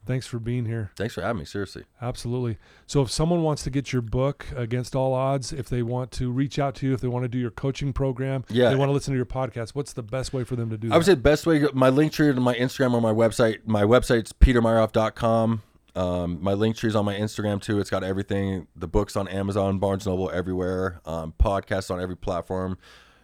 [0.06, 0.90] Thanks for being here.
[0.96, 1.44] Thanks for having me.
[1.44, 1.84] Seriously.
[2.00, 2.56] Absolutely.
[2.86, 6.32] So if someone wants to get your book against all odds, if they want to
[6.32, 8.70] reach out to you, if they want to do your coaching program, Yeah.
[8.70, 10.88] they want to listen to your podcast, what's the best way for them to do
[10.88, 10.94] that?
[10.94, 13.58] I would say the best way, my link tree to my Instagram or my website.
[13.66, 15.62] My website's petermeyerhoff.com.
[15.96, 17.78] Um, my link tree is on my Instagram too.
[17.80, 18.68] It's got everything.
[18.76, 21.00] The book's on Amazon, Barnes Noble, everywhere.
[21.04, 22.78] Um, podcasts on every platform.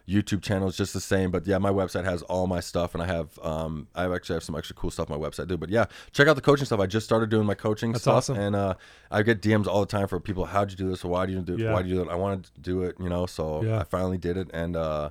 [0.08, 3.02] YouTube channel is just the same, but yeah, my website has all my stuff, and
[3.02, 5.56] I have um, I actually have some extra cool stuff on my website too.
[5.56, 6.78] But yeah, check out the coaching stuff.
[6.80, 8.36] I just started doing my coaching That's stuff, awesome.
[8.38, 8.74] and uh,
[9.10, 10.44] I get DMs all the time for people.
[10.44, 11.04] How'd you do this?
[11.04, 11.60] Why do you do it?
[11.60, 11.72] Yeah.
[11.72, 12.08] Why do you do it?
[12.08, 13.26] I wanted to do it, you know.
[13.26, 13.80] So Yeah.
[13.80, 15.10] I finally did it, and uh,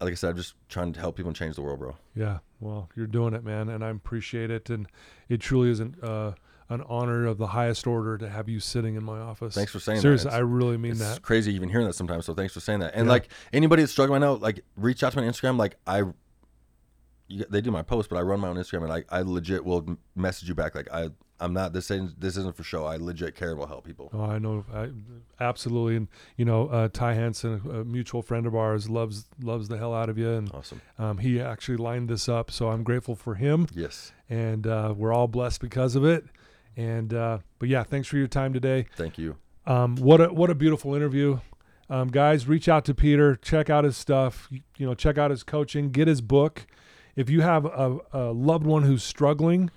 [0.00, 1.96] like I said, I'm just trying to help people and change the world, bro.
[2.14, 2.38] Yeah.
[2.60, 4.68] Well, you're doing it, man, and I appreciate it.
[4.68, 4.86] And
[5.30, 6.02] it truly isn't.
[6.04, 6.32] uh,
[6.70, 9.54] an honor of the highest order to have you sitting in my office.
[9.54, 10.02] Thanks for saying that.
[10.02, 11.04] Seriously, I really mean that.
[11.04, 11.22] it's that.
[11.22, 12.24] crazy even hearing that sometimes.
[12.24, 12.94] So thanks for saying that.
[12.94, 13.12] And Yeah.
[13.12, 15.58] like anybody that's struggling right now, like reach out to me on Instagram.
[15.58, 16.04] Like I,
[17.28, 19.64] you, they do my post, but I run my own Instagram, and I, I legit
[19.64, 20.74] will message you back.
[20.74, 22.84] Like I, I'm not this isn't this isn't for show.
[22.84, 24.10] I legit care will help people.
[24.12, 24.90] Oh, I know, I,
[25.42, 29.78] absolutely, and you know, uh, Ty Hansen, a mutual friend of ours, loves loves the
[29.78, 30.80] hell out of you, and Awesome.
[30.98, 33.66] um, he actually lined this up, so I'm grateful for him.
[33.74, 34.12] Yes.
[34.28, 36.24] and uh, we're all blessed because of it.
[36.76, 38.86] And uh, but yeah, thanks for your time today.
[38.96, 39.36] Thank you.
[39.66, 41.40] Um, what a what a beautiful interview,
[41.88, 42.48] um, guys.
[42.48, 44.48] Reach out to Peter, check out his stuff.
[44.50, 46.66] You, you know, check out his coaching, get his book.
[47.16, 49.70] If you have a, a loved one who's struggling,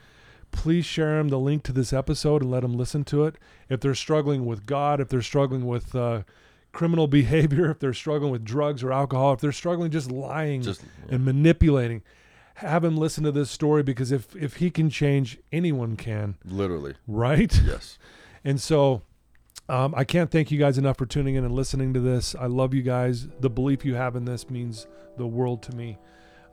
[0.52, 3.36] please share him the link to this episode and let them listen to it.
[3.70, 6.24] If they're struggling with God, if they're struggling with uh,
[6.72, 10.84] criminal behavior, if they're struggling with drugs or alcohol, if they're struggling just lying Just
[10.84, 11.16] yeah.
[11.16, 12.04] and manipulating,
[12.56, 16.96] have him listen to this story because if if he can change, anyone can, literally.
[17.08, 17.60] right?
[17.66, 17.98] Yes.
[18.46, 19.02] And so
[19.70, 22.36] um, I can't thank you guys enough for tuning in and listening to this.
[22.36, 23.28] I love you guys.
[23.40, 24.86] The belief you have in this means
[25.18, 25.98] the world to me.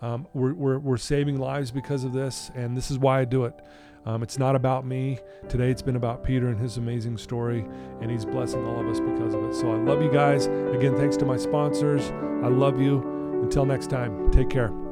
[0.01, 3.45] Um, we're, we're, we're saving lives because of this, and this is why I do
[3.45, 3.55] it.
[4.07, 5.19] Um, it's not about me.
[5.49, 7.67] Today it's been about Peter and his amazing story,
[8.01, 9.55] and he's blessing all of us because of it.
[9.55, 10.47] So I love you guys.
[10.47, 12.11] Again, thanks to my sponsors.
[12.43, 13.03] I love you.
[13.43, 14.90] Until next time, take care.